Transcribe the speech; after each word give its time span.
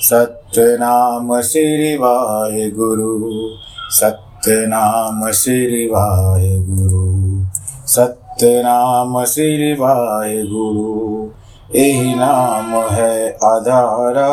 सत्यनाम 0.02 1.42
श्रीवाय 1.42 2.70
गुरु। 2.70 3.50
सत्यनाम 3.90 5.32
श्रीवाय 5.32 6.59
गुरु। 6.59 7.46
सत्यनाम 7.88 9.26
श्रीवाय 9.26 10.38
गुरु। 10.38 11.30
यही 11.76 12.16
नाम 12.16 12.94
है 12.96 13.30
आधारा। 13.32 14.30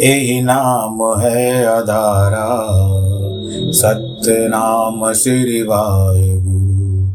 यही 0.00 0.40
नाम 0.40 1.20
है 1.20 1.66
आधारा। 1.66 2.68
सत्यनाम 3.60 5.12
श्रीवाय 5.12 6.28
गुरु। 6.38 7.06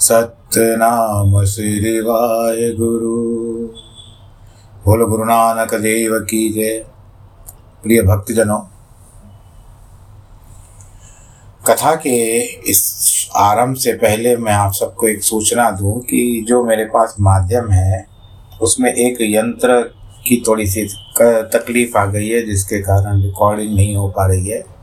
सत्यनाम 0.00 1.44
श्रीवाय 1.44 2.70
गुरु। 2.70 3.16
बोलो 4.84 5.06
गुरु 5.06 5.24
नानक 5.24 5.74
देव 5.74 6.18
की 6.20 6.48
जय। 6.52 6.78
प्रिय 7.82 8.02
भक्तजनों, 8.02 8.58
कथा 11.66 11.94
के 11.94 12.38
इस 12.70 13.28
आरंभ 13.36 13.76
से 13.76 13.92
पहले 13.92 14.36
मैं 14.36 14.52
आप 14.52 14.72
सबको 14.72 15.08
एक 15.08 15.22
सूचना 15.22 15.70
दूँ 15.70 16.00
कि 16.00 16.44
जो 16.48 16.64
मेरे 16.64 16.84
पास 16.84 17.16
माध्यम 17.20 17.70
है, 17.70 18.06
उसमें 18.62 18.92
एक 18.92 19.18
यंत्र 19.20 19.82
की 20.28 20.42
थोड़ी 20.48 20.66
सी 20.66 20.88
तकलीफ़ 21.20 21.98
आ 21.98 22.04
गई 22.06 22.28
है, 22.28 22.46
जिसके 22.46 22.80
कारण 22.80 23.22
रिकॉर्डिंग 23.22 23.74
नहीं 23.74 23.96
हो 23.96 24.08
पा 24.08 24.26
रही 24.26 24.48
है। 24.48 24.77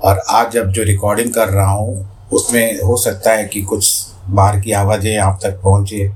और 0.00 0.18
आज 0.30 0.52
जब 0.52 0.70
जो 0.70 0.82
रिकॉर्डिंग 0.82 1.32
कर 1.34 1.48
रहा 1.48 1.70
हूँ, 1.70 2.08
उसमें 2.32 2.80
हो 2.80 2.96
सकता 2.96 3.30
है 3.30 3.44
कि 3.44 3.62
कुछ 3.62 4.06
बाहर 4.30 4.60
की 4.60 4.72
आवाज़ें 4.72 5.16
आप 5.18 5.38
तक 5.42 5.60
पहुँचे। 5.64 6.06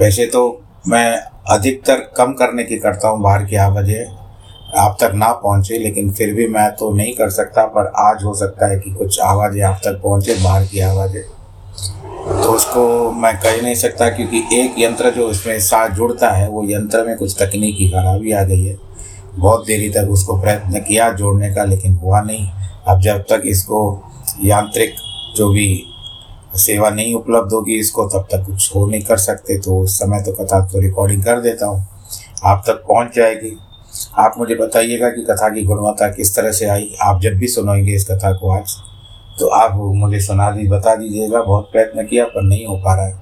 वैसे 0.00 0.26
तो 0.26 0.62
मैं 0.88 1.16
अधिकतर 1.50 2.00
कम 2.16 2.32
करने 2.32 2.64
की 2.64 2.76
करता 2.78 3.08
हूँ, 3.08 3.20
बाहर 3.22 3.44
की 3.44 3.56
आवाज़ें 3.56 4.06
आप 4.76 4.96
तक 5.00 5.12
ना 5.14 5.32
पहुँचे, 5.32 5.78
लेकिन 5.78 6.10
फिर 6.12 6.32
भी 6.34 6.46
मैं 6.48 6.70
तो 6.70 6.92
नहीं 6.94 7.12
कर 7.14 7.30
सकता, 7.30 7.66
पर 7.66 7.92
आज 7.98 8.24
हो 8.24 8.34
सकता 8.34 8.68
है 8.68 8.78
कि 8.80 8.90
कुछ 8.90 9.20
आवाज़ें 9.20 9.62
आप 9.62 9.80
तक 9.84 10.00
पहुँचे, 10.02 10.34
बाहर 10.34 10.64
की 10.64 10.80
आवाज़ें। 10.80 11.22
तो 12.42 12.52
उसको 12.52 13.10
मैं 13.12 13.36
कह 13.36 13.62
नहीं 13.62 13.74
सकता, 13.74 14.08
क्योंकि 14.08 14.38
एक 14.52 14.74
यंत्र 14.78 15.10
जो 15.10 15.30
इसमें 15.30 15.58
साथ 15.60 15.88
जुड़ता 15.88 16.30
है, 16.30 16.48
वो 16.48 16.64
यंत्र 16.64 17.04
में 17.04 17.16
कुछ 17.16 17.36
तकनीकी 17.42 17.88
खराबी 17.90 18.32
आ 18.32 18.42
गई 18.42 18.64
है। 18.64 18.76
बहुत 19.36 19.66
देरी 19.66 19.88
तक 19.88 20.08
उसको 20.10 20.40
प्रयत्न 20.40 20.80
किया 20.80 21.10
जोड़ने 21.12 21.54
का, 21.54 21.64
लेकिन 21.64 21.94
हुआ 21.94 22.20
नहीं। 22.20 22.48
अब 22.86 23.00
जब 23.00 23.22
तक 23.22 23.42
इसको 23.46 23.78
यांत्रिक 24.44 24.94
जो 25.36 25.48
भी 25.50 25.68
सेवा 26.56 26.90
नहीं 26.90 27.14
उपलब्ध 27.14 27.52
होगी, 27.52 27.74
इसको 27.74 28.04
तब 28.08 28.26
तक 28.32 28.44
कुछ 28.46 28.74
हो 28.74 28.86
नहीं 28.86 29.02
कर 29.02 29.16
सकते 29.18 29.58
तो 29.58 29.78
उस 29.78 29.98
समय 29.98 30.22
तो 30.22 30.32
कथा 30.34 30.60
तो 30.66 30.80
रिकॉर्डिंग 30.80 31.22
कर 31.24 31.40
देता 31.40 31.66
हूँ। 31.66 31.86
आप 32.44 32.62
तक 32.66 32.82
पहुँच 32.88 33.14
जाएगी। 33.16 33.56
आप 34.18 34.34
मुझे 34.38 34.54
बताइएगा 34.54 35.08
कि 35.08 35.22
कथा 35.22 35.48
की 35.48 35.62
गुणवत्ता 35.62 36.08
किस 36.08 36.34
तरह 36.36 36.52
से 36.52 36.66
आई। 36.66 36.90
आप 37.02 37.20
जब 37.22 37.36
भी 37.38 37.48
सुनाएँगे 37.48 37.94
इस 37.94 38.04
कथा 38.04 38.32
को 38.32 38.50
आज 38.50 38.74
तो 39.40 39.46
आप 39.46 39.72
मुझे 39.74 40.20
सुना 40.20 40.50
दी, 40.50 40.66
बता 40.68 40.94
दीजिएगा। 40.96 41.42
बहुत 41.42 41.68
प्रयत्न 41.72 42.06
किया, 42.06 42.24
पर 42.24 42.42
नहीं 42.42 42.66
हो 42.66 42.76
पा 42.76 42.94
रहा 42.94 43.06
है। 43.06 43.20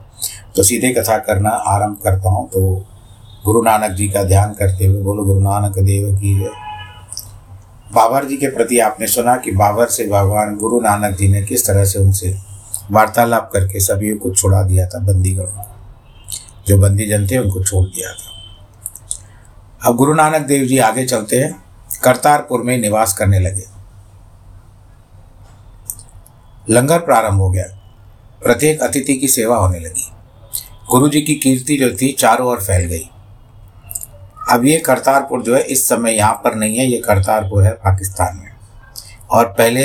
तो 0.57 0.63
सीधे 0.63 0.93
कथा 0.95 1.19
करना 1.19 1.51
आरंभ 1.69 1.97
करता 2.05 2.31
हूँ। 2.31 2.49
तो 2.49 2.61
गुरु 3.45 3.63
नानक 3.63 3.97
जी 3.97 4.09
का 4.09 4.23
ध्यान 4.25 4.53
करते 4.53 4.87
हुए 4.87 5.03
बोलो, 5.03 5.25
गुरु 5.25 5.41
नानक 5.41 5.79
देव 5.79 6.15
की 6.17 6.39
जय। 6.39 6.64
बाबर 7.95 8.25
जी 8.25 8.37
के 8.37 8.47
प्रति 8.47 8.79
आपने 8.79 9.07
सुना 9.07 9.37
कि 9.37 9.53
बाबर 9.53 9.87
से 9.87 10.05
भगवान 10.05 10.57
गुरु 10.57 10.81
नानक 10.81 11.19
जी 11.19 11.29
ने 11.29 11.43
किस 11.43 11.67
तरह 11.67 11.85
से 11.85 11.99
उनसे 11.99 12.39
वार्तालाप 12.91 13.51
करके 13.53 13.81
सभी 13.81 14.15
को 14.15 14.31
छुड़ा 14.31 14.63
दिया 14.63 14.87
था 14.87 14.99
बंदीगढ़ों 14.99 15.47
को। 15.47 15.71
जो 16.67 16.79
बंदी 16.79 17.07
जन 17.07 17.27
थे, 17.27 17.39
उनको 17.39 17.65
छोड़ 17.65 17.89
दिया 17.89 18.13
था। 18.13 18.35
अब 19.87 19.97
गुरु 19.97 20.15
नानक 20.15 20.43
देव 20.47 20.65
जी 20.65 20.79
आगे 20.79 21.07
चलते 21.07 21.37
हैं, 21.37 21.65
करतारपुर 22.05 22.63
में 22.63 22.79
निवास 22.79 23.15
करने 23.15 23.41
लगे। 23.41 23.65
लंगर 26.71 26.99
प्रारंभ 26.99 27.35
हो 27.35 27.51
गया। 27.51 27.65
प्रत्येक 28.45 28.81
अतिथि 28.81 29.15
की 29.15 29.29
सेवा 29.29 29.57
होने 29.57 29.79
लगी। 29.79 30.13
गुरु 30.91 31.09
जी 31.09 31.21
की 31.21 31.35
कीर्ति 31.35 31.77
जो 31.77 31.91
थी, 32.03 32.13
चारों 32.13 32.49
ओर 32.49 32.61
फैल 32.61 32.89
गई। 32.89 33.11
अब 34.45 34.65
ये 34.67 34.79
करतारपुर 34.79 35.43
जो 35.43 35.55
है, 35.55 35.61
इस 35.63 35.89
समय 35.89 36.13
यहाँ 36.13 36.35
पर 36.35 36.55
नहीं 36.55 36.77
है, 36.77 36.87
ये 36.87 36.99
करतारपुर 36.99 37.65
है 37.65 37.71
पाकिस्तान 37.75 38.37
में। 38.37 38.51
और 39.31 39.45
पहले 39.49 39.85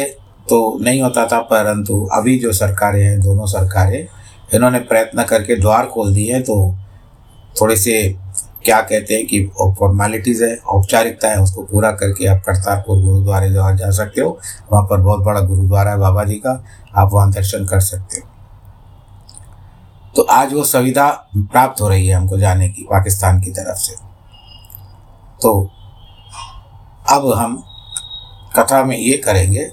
तो 0.49 0.77
नहीं 0.81 1.01
होता 1.01 1.25
था, 1.25 1.39
परंतु 1.41 2.07
अभी 2.13 2.37
जो 2.39 2.51
सरकारें 2.53 3.03
हैं, 3.03 3.19
दोनों 3.21 3.45
सरकारें, 3.45 4.07
इन्होंने 4.53 4.79
प्रयत्न 4.79 5.23
करके 5.23 5.55
द्वार 5.55 5.85
खोल 5.85 6.13
दिए 6.13 6.33
हैं 6.33 6.43
तो 6.43 6.55
थोड़े 7.61 7.75
से 7.75 8.17
क्या 8.65 8.79
कहते 8.81 9.13
हैं 9.13 9.25
कि 9.27 9.45
फॉर्मेलिटीज़ 9.79 10.43
है, 10.43 10.55
औपचारिकता 10.55 11.27
है, 11.27 11.39
उसको 11.41 11.63
पूरा 11.63 11.91
करके 11.91 12.27
आप 12.27 12.41
करतारपुर 12.45 13.01
गुरुद्वारे 13.03 13.49
जो 13.49 13.75
जा 13.77 13.91
सकते 13.91 14.21
हो, 14.21 14.37
वहाँ 14.71 14.83
पर 14.83 15.01
बहुत 15.01 15.23
बड़ा 15.23 15.41
गुरुद्वारा 15.41 15.91
है 15.91 15.97
बाबा 15.97 16.23
जी 16.23 16.35
का, 16.35 16.63
आप 16.95 17.09
वहाँ 17.13 17.31
दर्शन 17.31 17.65
कर 17.65 17.79
सकते 17.79 18.19
हो। 18.19 18.27
तो 20.15 20.21
आज 20.21 20.53
वो 20.53 20.63
सुविधा 20.63 21.09
प्राप्त 21.37 21.81
हो 21.81 21.89
रही 21.89 22.07
है 22.07 22.15
हमको 22.15 22.37
जाने 22.37 22.69
की, 22.69 22.87
पाकिस्तान 22.91 23.41
की 23.41 23.51
तरफ़ 23.51 23.77
से। 23.77 24.08
तो 25.41 25.51
अब 27.09 27.31
हम 27.33 27.55
कथा 28.55 28.83
में 28.83 28.97
ये 28.97 29.17
करेंगे। 29.17 29.69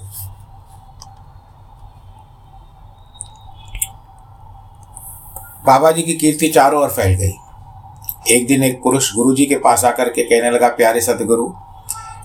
बाबा 5.65 5.91
जी 5.91 6.01
की 6.01 6.13
कीर्ति 6.13 6.47
चारों 6.47 6.81
ओर 6.83 6.89
फैल 6.89 7.13
गई। 7.15 8.35
एक 8.35 8.47
दिन 8.47 8.63
एक 8.63 8.81
पुरुष 8.83 9.13
गुरु 9.15 9.33
जी 9.35 9.45
के 9.45 9.55
पास 9.57 9.83
आकर 9.85 10.09
के 10.09 10.23
कहने 10.23 10.51
लगा, 10.51 10.67
प्यारे 10.67 11.01
सतगुरु 11.01 11.51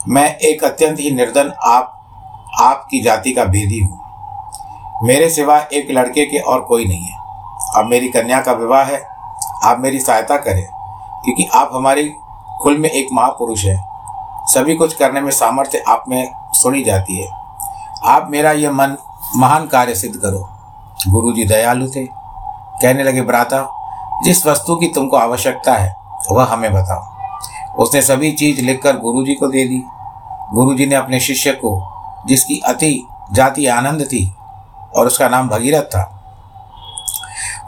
मैं 0.08 0.36
एक 0.36 0.64
अत्यंत 0.64 1.00
ही 1.00 1.10
निर्धन 1.10 1.52
आप, 1.64 1.98
आपकी 2.60 3.00
जाति 3.02 3.32
का 3.32 3.44
भेदी 3.44 3.80
हूँ। 3.80 4.00
मेरे 5.04 5.28
सिवा 5.30 5.58
एक 5.72 5.90
लड़के 5.90 6.24
के 6.26 6.38
और 6.38 6.60
कोई 6.60 6.84
नहीं 6.84 7.04
है। 7.04 7.20
अब 7.76 7.86
मेरी 7.86 8.08
कन्या 8.08 8.40
का 8.40 8.52
विवाह 8.52 8.84
है। 8.84 9.00
आप 9.64 9.80
मेरी 9.80 10.00
सहायता 10.00 10.36
करें, 10.38 10.64
क्योंकि 11.24 11.48
आप 11.54 11.70
हमारी 11.74 12.08
कुल 12.62 12.78
में 12.78 12.90
एक 12.90 13.08
महापुरुष 13.12 13.64
है। 13.64 13.84
सभी 14.46 14.74
कुछ 14.74 14.94
करने 14.94 15.20
में 15.20 15.30
सामर्थ्य 15.30 15.84
आप 15.88 16.04
में 16.08 16.30
सुनी 16.52 16.84
जाती 16.84 17.22
है। 17.22 17.28
आप 18.04 18.28
मेरा 18.30 18.52
यह 18.52 18.72
मन 18.72 18.96
महान 19.36 19.66
कार्य 19.66 19.94
सिद्ध 19.94 20.16
करो। 20.16 20.48
गुरु 21.08 21.32
जी 21.32 21.44
दयालु 21.44 21.88
थे। 21.88 22.04
कहने 22.82 23.02
लगे 23.02 23.22
ब्राता 23.22 23.78
जिस 24.24 24.46
वस्तु 24.46 24.76
की 24.76 24.86
तुमको 24.86 25.16
आवश्यकता 25.16 25.74
है, 25.74 25.96
वह 26.30 26.44
हमें 26.44 26.72
बताओ। 26.72 27.12
उसने 27.76 28.02
सभी 28.02 28.32
चीज़ 28.32 28.60
लिखकर 28.60 28.96
गुरु 28.96 29.26
जी 29.26 29.34
को 29.34 29.46
दे 29.46 29.64
दी। 29.64 29.82
गुरु 30.54 30.74
जी 30.74 30.86
ने 30.86 30.94
अपने 30.94 31.20
शिष्य 31.20 31.52
को, 31.52 31.92
जिसकी 32.26 32.60
अति 32.66 33.06
जाति 33.32 33.66
आनंद 33.66 34.02
थी, 34.02 34.34
और 34.96 35.06
उसका 35.06 35.28
नाम 35.28 35.48
भगीरथ 35.48 35.82
था, 35.82 36.18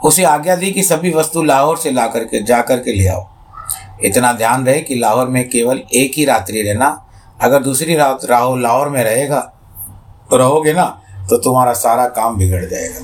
उसे 0.03 0.23
आज्ञा 0.23 0.55
दी 0.55 0.71
कि 0.71 0.83
सभी 0.83 1.13
वस्तु 1.13 1.43
लाहौर 1.43 1.77
से 1.77 1.91
ला 1.91 2.07
करके 2.07 2.43
जा 2.43 2.61
करके 2.61 2.93
ले 2.93 3.07
आओ। 3.07 3.25
इतना 4.03 4.31
ध्यान 4.33 4.65
रहे 4.65 4.79
कि 4.79 4.95
लाहौर 4.95 5.27
में 5.27 5.47
केवल 5.49 5.81
एक 5.93 6.13
ही 6.17 6.25
रात्रि 6.25 6.61
रहना। 6.61 6.87
अगर 7.39 7.63
दूसरी 7.63 7.95
रात 7.95 8.25
राहो 8.25 8.55
लाहौर 8.55 8.89
में 8.89 9.03
रहेगा 9.03 9.39
तो 10.31 10.37
रहोगे 10.37 10.73
ना 10.73 10.85
तो 11.29 11.37
तुम्हारा 11.37 11.73
सारा 11.73 12.07
काम 12.07 12.37
बिगड़ 12.37 12.65
जाएगा। 12.65 12.99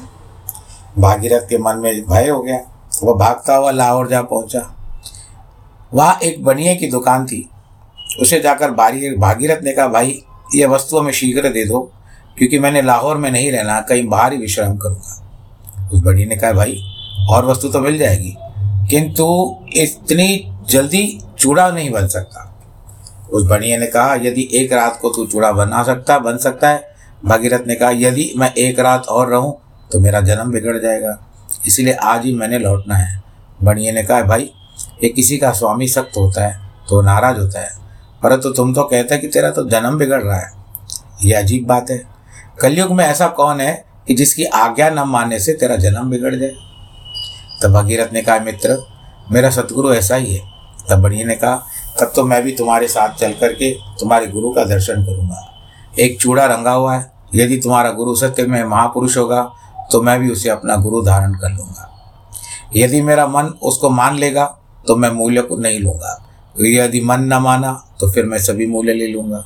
भागीरथ 0.97 1.41
के 1.41 1.57
मन 1.57 1.77
में 1.77 2.01
भय 2.01 2.29
हो 2.29 2.41
गया। 2.41 2.59
वह 3.03 3.13
भागता 3.13 3.55
हुआ 3.55 3.71
लाहौर 3.71 4.07
जा 4.07 4.21
पहुँचा। 4.21 4.61
वहाँ 5.93 6.17
एक 6.23 6.43
बनिए 6.43 6.75
की 6.75 6.87
दुकान 6.87 7.25
थी। 7.25 7.49
उसे 8.21 8.39
जाकर 8.39 8.71
बारी 8.71 9.15
भागीरथ 9.15 9.63
ने 9.63 9.71
कहा, 9.71 9.87
भाई 9.87 10.23
यह 10.55 10.67
वस्तु 10.67 10.97
हमें 10.97 11.11
शीघ्र 11.13 11.49
दे 11.49 11.65
दो, 11.65 11.79
क्योंकि 12.37 12.59
मैंने 12.59 12.81
लाहौर 12.81 13.17
में 13.17 13.29
नहीं 13.31 13.51
रहना, 13.51 13.79
कहीं 13.81 14.07
बाहर 14.07 14.33
ही 14.33 14.37
विश्राम 14.37 14.77
करूँगा। 14.77 15.89
उस 15.93 16.01
बड़ी 16.01 16.25
ने 16.25 16.35
कहा, 16.35 16.51
भाई, 16.51 16.81
और 17.29 17.45
वस्तु 17.45 17.69
तो 17.69 17.79
मिल 17.79 17.97
जाएगी। 17.97 18.35
किंतु 18.91 19.57
इतनी 19.77 20.57
जल्दी 20.69 21.21
चूड़ा 21.39 21.71
नहीं 21.71 21.91
बन 21.91 22.07
सकता। 22.07 22.47
उस 23.33 23.49
बढ़िया 23.49 23.77
ने 23.77 23.87
कहा, 23.87 24.15
यदि 24.15 24.49
एक 24.53 24.73
रात 24.73 24.99
को 25.01 25.09
तू 25.09 25.25
चूड़ा 25.25 25.51
बना 25.51 25.83
सकता, 25.83 26.19
बन 26.19 26.37
सकता 26.37 26.69
है। 26.69 26.95
भागीरथ 27.25 27.67
ने 27.67 27.75
कहा, 27.75 27.89
यदि 27.89 28.33
मैं 28.37 28.53
एक 28.53 28.79
रात 28.79 29.05
और 29.05 29.29
रहूँ 29.29 29.57
तो 29.91 29.99
मेरा 29.99 30.21
जन्म 30.21 30.51
बिगड़ 30.51 30.77
जाएगा। 30.77 31.31
इसीलिए 31.67 31.93
आज 31.93 32.25
ही 32.25 32.35
मैंने 32.35 32.59
लौटना 32.59 32.95
है। 32.95 33.23
बढ़िया 33.63 33.93
ने 33.93 34.03
कहा, 34.03 34.21
भाई, 34.21 34.51
ये 35.03 35.09
किसी 35.09 35.37
का 35.37 35.51
स्वामी 35.51 35.87
सख्त 35.87 36.17
होता 36.17 36.47
है 36.47 36.71
तो 36.89 37.01
नाराज़ 37.01 37.37
होता 37.37 37.59
है। 37.59 37.71
परंतु 38.23 38.41
तो 38.41 38.49
तुम 38.49 38.73
तो 38.73 38.83
कहते 38.83 39.17
कि 39.17 39.27
तेरा 39.27 39.49
तो 39.49 39.69
जन्म 39.69 39.97
बिगड़ 39.97 40.23
रहा 40.23 40.39
है। 40.39 40.51
ये 41.23 41.33
अजीब 41.33 41.67
बात 41.67 41.89
है। 41.89 42.03
कलयुग 42.61 42.91
में 42.91 43.05
ऐसा 43.05 43.27
कौन 43.27 43.61
है 43.61 43.85
कि 44.07 44.13
जिसकी 44.13 44.43
आज्ञा 44.43 44.89
न 44.89 44.99
मानने 44.99 45.39
से 45.39 45.53
तेरा 45.53 45.75
जन्म 45.75 46.09
बिगड़ 46.09 46.35
जाए? 46.35 46.51
तब 47.63 47.71
भगीरथ 47.71 48.13
ने 48.13 48.21
कहा, 48.21 48.39
मित्र, 48.39 48.77
मेरा 49.31 49.49
सतगुरु 49.49 49.93
ऐसा 49.93 50.15
ही 50.15 50.33
है। 50.35 50.49
तब 50.89 51.01
बढ़िया 51.01 51.25
ने 51.25 51.35
कहा, 51.35 51.55
तब 51.99 52.11
तो 52.15 52.23
मैं 52.23 52.41
भी 52.43 52.51
तुम्हारे 52.51 52.87
साथ 52.87 53.15
चल 53.15 53.33
करके 53.33 53.71
तुम्हारे 53.99 54.27
गुरु 54.27 54.51
का 54.53 54.63
दर्शन 54.65 55.03
करूँगा। 55.05 55.47
एक 55.99 56.19
चूड़ा 56.21 56.45
रंगा 56.45 56.71
हुआ 56.71 56.95
है, 56.95 57.11
यदि 57.35 57.57
तुम्हारा 57.57 57.91
गुरु 57.91 58.15
सत्य 58.15 58.43
में 58.43 58.63
महापुरुष 58.63 59.17
होगा 59.17 59.41
तो 59.91 60.01
मैं 60.01 60.19
भी 60.19 60.31
उसे 60.31 60.49
अपना 60.49 60.75
गुरु 60.75 61.01
धारण 61.01 61.33
कर 61.33 61.49
लूँगा। 61.49 61.87
यदि 62.75 63.01
मेरा 63.01 63.25
मन 63.27 63.53
उसको 63.63 63.89
मान 63.89 64.17
लेगा 64.17 64.45
तो 64.87 64.95
मैं 64.95 65.09
मूल्य 65.09 65.41
को 65.41 65.57
नहीं 65.57 65.79
लूँगा। 65.79 66.17
यदि 66.61 67.01
मन 67.01 67.23
न 67.23 67.33
माना 67.33 67.71
तो 67.99 68.11
फिर 68.11 68.25
मैं 68.25 68.37
सभी 68.39 68.67
मूल्य 68.67 68.93
ले 68.93 69.07
लूँगा। 69.07 69.45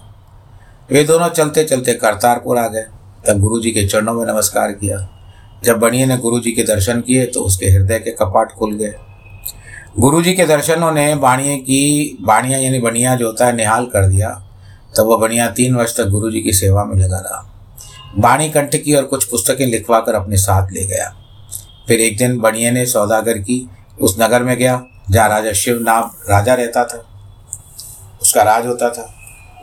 वे 0.92 1.04
दोनों 1.04 1.30
चलते 1.30 1.64
चलते 1.64 1.94
करतारपुर 1.94 2.58
आ 2.58 2.68
गए। 2.68 2.86
तब 3.28 3.40
गुरु 3.40 3.60
जी 3.60 3.72
के 3.72 3.88
चरणों 3.88 4.14
में 4.14 4.26
नमस्कार 4.26 4.72
किया। 4.72 4.98
जब 5.66 5.80
बणिए 5.80 6.06
ने 6.06 6.18
गुरु 6.18 6.40
जी 6.40 6.52
के 6.52 6.64
दर्शन 6.64 7.02
किए 7.02 7.26
तो 7.26 7.42
उसके 7.42 7.66
हृदय 7.66 8.00
के 8.00 8.12
कपाट 8.12 8.52
खुल 8.52 8.76
गए। 8.76 8.94
गुरु 10.00 10.22
जी 10.22 10.34
के 10.34 10.46
दर्शनों 10.46 10.92
ने 10.92 11.16
बाणिए 11.16 11.58
की, 11.58 12.18
बाणिया 12.22 12.58
यानी 12.58 12.80
बनिया 12.80 13.16
जो 13.16 13.26
होता 13.28 13.46
है, 13.46 13.56
निहाल 13.56 13.86
कर 13.86 14.08
दिया। 14.08 14.30
तब 14.98 15.06
वह 15.06 15.18
बनिया 15.18 15.50
तीन 15.50 15.76
वर्ष 15.76 15.98
तक 15.98 16.06
गुरु 16.06 16.32
जी 16.32 16.42
की 16.42 16.54
सेवा 16.54 16.84
में 16.86 16.96
लगा 16.96 17.18
रहा। 17.18 17.52
बाणी 18.18 18.50
कंठ 18.50 18.76
की 18.76 18.94
और 18.94 19.04
कुछ 19.04 19.24
पुस्तकें 19.24 19.66
लिखवा 19.66 20.00
कर 20.00 20.14
अपने 20.14 20.38
साथ 20.38 20.72
ले 20.72 20.86
गया। 20.86 21.16
फिर 21.88 22.00
एक 22.00 22.18
दिन 22.18 22.40
बनिए 22.40 22.72
ने 22.72 22.86
सौदागर 22.86 23.38
की, 23.38 23.70
उस 24.02 24.18
नगर 24.22 24.44
में 24.44 24.58
गया, 24.58 24.84
जहाँ 25.10 25.30
राजा 25.30 25.52
शिव 25.54 25.80
नाम 25.82 26.12
राजा 26.30 26.54
रहता 26.54 26.86
था। 26.86 27.06
उसका 28.22 28.44
राज 28.44 28.66
होता 28.68 28.90
था। 28.90 29.14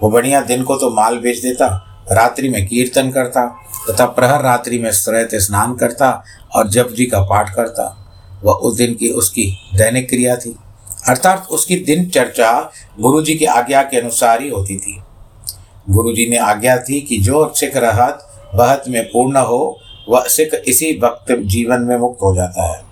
वो 0.03 0.11
बढ़िया 0.11 0.41
दिन 0.41 0.63
को 0.63 0.77
तो 0.77 0.91
माल 0.91 1.19
बेच 1.19 1.39
देता 1.39 1.92
रात्रि 2.11 2.49
में 2.49 2.67
कीर्तन 2.69 3.11
करता 3.11 3.47
तथा 3.91 4.07
प्रहर 4.07 4.43
रात्रि 4.43 4.79
में 4.79 4.93
श्रैत 4.93 5.29
स्नान 5.35 5.75
करता 5.75 6.25
और 6.57 6.69
जप 6.69 6.89
जी 6.97 7.07
का 7.07 7.21
पाठ 7.21 7.55
करता। 7.55 7.99
वह 8.45 8.53
उस 8.53 8.77
दिन 8.77 8.95
की 8.95 9.09
उसकी 9.09 9.59
दैनिक 9.75 10.09
क्रिया 10.09 10.37
थी। 10.37 10.57
अर्थात 11.09 11.49
उसकी 11.51 11.77
दिन 11.77 12.09
चर्चा 12.11 12.71
गुरु 13.01 13.23
जी 13.23 13.35
की 13.35 13.45
आज्ञा 13.45 13.83
के 13.83 14.01
अनुसार 14.01 14.43
ही 14.43 14.49
होती 14.49 14.79
थी। 14.79 15.03
गुरु 15.91 16.13
जी 16.13 16.29
ने 16.31 16.37
आज्ञा 16.37 16.79
थी 16.79 17.01
कि 17.01 17.19
जो 17.19 17.53
सिख 17.57 17.77
रहत, 17.77 18.29
बहत 18.55 18.85
में 18.89 19.05
पूर्ण 19.05 19.37
हो, 19.37 19.79
वह 20.09 20.25
सिख 20.27 20.55
इसी 20.67 21.01
वक्त 21.05 21.33
जीवन 21.33 21.81
में 21.81 21.97
मुक्त 21.97 22.19
हो 22.23 22.35
जाता 22.37 22.77
है। 22.77 22.85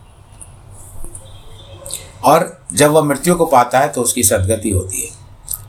और 2.25 2.65
जब 2.73 2.91
वह 2.91 3.03
मृत्यु 3.03 3.35
को 3.35 3.47
पाता 3.47 3.79
है 3.79 3.89
तो 3.89 4.03
उसकी 4.03 4.23
सदगति 4.23 4.71
होती 4.71 5.03
है। 5.03 5.09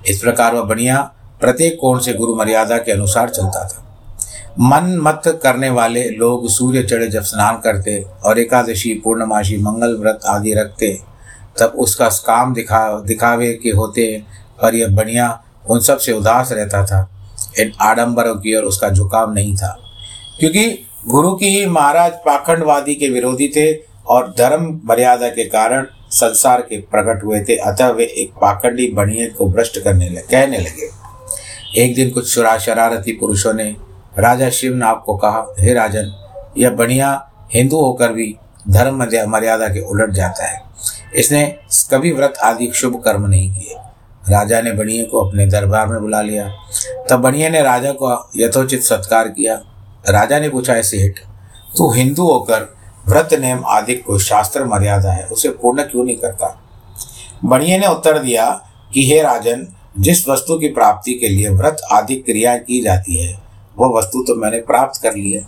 इस 0.07 0.19
प्रकार 0.19 0.55
वह 0.55 0.61
बढ़िया 0.61 1.13
प्रत्येक 1.41 1.77
कोण 1.81 1.99
से 1.99 2.13
गुरु 2.13 2.35
मर्यादा 2.35 2.77
के 2.77 2.91
अनुसार 2.91 3.29
चलता 3.29 3.67
था। 3.67 3.87
मन 4.59 4.99
मत 5.03 5.39
करने 5.43 5.69
वाले 5.69 6.09
लोग 6.09 6.49
सूर्य 6.49 6.83
चढ़े 6.83 7.07
जब 7.07 7.21
स्नान 7.21 7.57
करते 7.57 8.05
और 8.25 8.39
एकादशी 8.39 8.93
पूर्णमाशी 8.93 9.57
मंगल 9.57 9.97
व्रत 9.97 10.19
आदि 10.25 10.53
रखते, 10.53 10.99
तब 11.59 11.65
उसका 11.65 12.09
काम 12.09 12.53
दिखा, 12.53 13.01
दिखावे 13.01 13.53
के 13.53 13.69
होते 13.69 14.23
पर 14.61 14.75
यह 14.75 14.87
बढ़िया 14.87 15.43
उन 15.69 15.79
सबसे 15.79 16.11
उदास 16.11 16.51
रहता 16.51 16.85
था। 16.85 17.09
इन 17.59 17.71
आडंबरों 17.81 18.35
की 18.35 18.55
ओर 18.55 18.63
उसका 18.63 18.89
झुकाव 18.89 19.33
नहीं 19.33 19.55
था। 19.55 19.79
क्योंकि 20.39 20.85
गुरु 21.07 21.35
की 21.35 21.45
ही 21.45 21.65
महाराज 21.65 22.11
पाखंडवादी 22.11 22.95
के 22.95 23.09
विरोधी 23.09 23.47
थे 23.47 23.77
और 24.07 24.35
धर्म 24.37 24.81
मर्यादा 24.85 25.29
के 25.29 25.45
कारण 25.45 25.85
संसार 26.11 26.61
के 26.61 26.77
प्रकट 26.77 27.23
हुए 27.23 27.41
थे, 27.41 27.55
अतः 27.55 27.89
वे 27.89 28.03
एक 28.03 28.31
पाखंडी 28.41 28.87
बनिए 28.87 29.27
को 29.27 29.49
भ्रष्ट 29.49 29.79
करने 29.79 30.09
लगे, 30.09 30.21
कहने 30.21 30.57
लगे। 30.57 31.00
एक 31.77 31.95
दिन 31.95 32.09
कुछ 32.09 32.33
शरारती 32.33 33.11
पुरुषों 33.11 33.53
ने, 33.53 33.75
राजा 34.19 34.49
शिवनाथ 34.49 34.95
को 35.05 35.17
कहा, 35.17 35.55
हे 35.59 35.73
राजन, 35.73 36.11
यह 36.57 36.69
बढ़िया 36.69 37.31
हिंदू 37.55 37.79
होकर 37.79 38.11
भी 38.11 38.35
धर्म 38.69 39.07
मर्यादा 39.27 39.67
के 39.67 39.81
उलट 39.81 40.11
जाता 40.11 40.45
है। 40.45 40.61
इसने 41.15 41.55
कभी 41.91 42.11
व्रत 42.11 42.33
आदि 42.43 42.71
शुभ 42.75 43.01
कर्म 43.05 43.27
नहीं 43.27 43.55
किए। 43.55 43.75
राजा 44.29 44.61
ने 44.61 44.71
बनिए 44.71 45.05
को 45.05 45.27
अपने 45.27 45.45
दरबार 45.45 45.87
में 45.87 46.01
बुला 46.01 46.21
लिया। 46.21 46.55
तब 47.09 47.19
बनिए 47.19 47.49
ने 47.49 47.61
राजा 47.61 47.91
को 47.91 48.29
यथोचित 48.37 48.83
सत्कार 48.83 49.27
किया। 49.27 49.61
राजा 50.09 50.39
ने 50.39 50.49
पूछा 50.49 50.73
है 50.73 50.83
सेठ 50.83 51.19
तू 51.77 51.91
हिंदू 51.91 52.23
होकर 52.23 52.75
व्रत 53.07 53.33
नियम 53.33 53.63
आदि 53.67 53.95
को 53.95 54.19
शास्त्र 54.19 54.65
मर्यादा 54.65 55.11
है? 55.11 55.25
उसे 55.25 55.49
पूर्ण 55.49 55.83
क्यों 55.83 56.03
नहीं 56.03 56.17
करता? 56.17 56.61
बनिए 57.45 57.77
ने 57.77 57.87
उत्तर 57.87 58.19
दिया 58.19 58.61
कि, 58.93 59.13
हे 59.13 59.21
राजन 59.21 59.67
जिस 59.99 60.27
वस्तु 60.29 60.57
की 60.59 60.67
प्राप्ति 60.67 61.13
के 61.13 61.27
लिए 61.27 61.49
व्रत 61.49 61.77
आदि 61.91 62.15
क्रिया 62.15 62.57
की 62.57 62.81
जाती 62.81 63.15
है 63.15 63.39
वह 63.77 63.97
वस्तु 63.99 64.23
तो 64.23 64.35
मैंने 64.35 64.59
प्राप्त 64.59 65.01
कर 65.01 65.15
ली 65.15 65.31
है। 65.31 65.47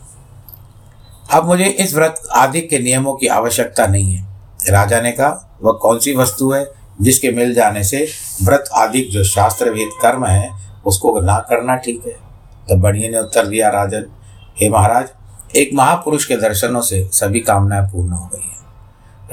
अब 1.32 1.46
मुझे 1.46 1.66
इस 1.66 1.96
व्रत 1.96 2.22
आदि 2.32 2.62
के 2.62 2.80
नियमों 2.80 3.14
की 3.14 3.28
आवश्यकता 3.28 3.88
नहीं 3.88 4.14
है। 4.14 4.26
राजा 4.70 5.02
ने 5.02 5.12
कहा, 5.12 5.60
वह 5.62 5.72
कौन 5.72 6.00
सी 6.00 6.16
वस्तु 6.16 6.52
है 6.52 6.72
जिसके 7.02 7.32
मिल 7.32 7.54
जाने 7.54 7.84
से 7.84 8.08
व्रत 8.44 8.70
आदि 8.74 9.02
जो 9.02 9.24
शास्त्र 9.24 9.70
वेद 9.70 9.90
कर्म 10.02 10.26
है, 10.26 10.52
उसको 10.86 11.22
ना 11.22 11.38
करना 11.40 11.76
ठीक 11.76 12.04
है? 12.06 12.14
तब 12.70 12.82
बढ़िया 12.82 13.10
ने 13.10 13.20
उत्तर 13.20 13.48
दिया, 13.48 13.70
राजन, 13.70 14.06
हे 14.62 14.70
महाराज, 14.70 15.10
एक 15.56 15.70
महापुरुष 15.74 16.26
के 16.26 16.38
दर्शनों 16.38 16.82
से 16.82 17.10
सभी 17.14 17.40
कामनाएँ 17.40 17.88
पूर्ण 17.92 18.12
हो 18.12 18.30
गई 18.34 18.42
हैं। 18.42 18.66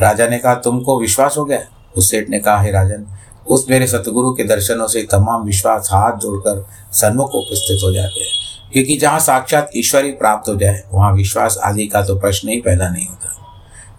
राजा 0.01 0.27
ने 0.27 0.39
कहा, 0.39 0.55
तुमको 0.55 1.01
विश्वास 1.01 1.35
हो 1.39 1.45
गया? 1.45 1.61
उस 1.97 2.11
सेठ 2.11 2.29
ने 2.29 2.41
कहा, 2.41 2.61
हे 2.61 2.71
राजन 2.71 3.07
उस 3.51 3.67
मेरे 3.71 3.87
सतगुरु 3.87 4.31
के 4.31 4.45
दर्शनों 4.45 4.87
से 4.87 5.03
तमाम 5.03 5.43
विश्वास 5.43 5.89
हाथ 5.93 6.13
जोड़कर 6.13 6.67
सन्मुख 6.93 7.31
उपस्थित 7.35 7.81
हो 7.85 7.93
जाते 7.93 8.21
हैं। 8.21 8.41
क्योंकि 8.73 8.97
जहाँ 8.97 9.21
साक्षात 9.21 9.71
ईश्वरी 9.77 10.11
प्राप्त 10.11 10.49
हो 10.49 10.55
जाए, 10.55 10.85
वहाँ 10.93 11.13
विश्वास 11.13 11.59
आदि 11.65 11.87
का 11.87 12.03
तो 12.03 12.19
प्रश्न 12.19 12.49
ही 12.49 12.61
पैदा 12.61 12.89
नहीं 12.89 13.07
होता। 13.07 13.37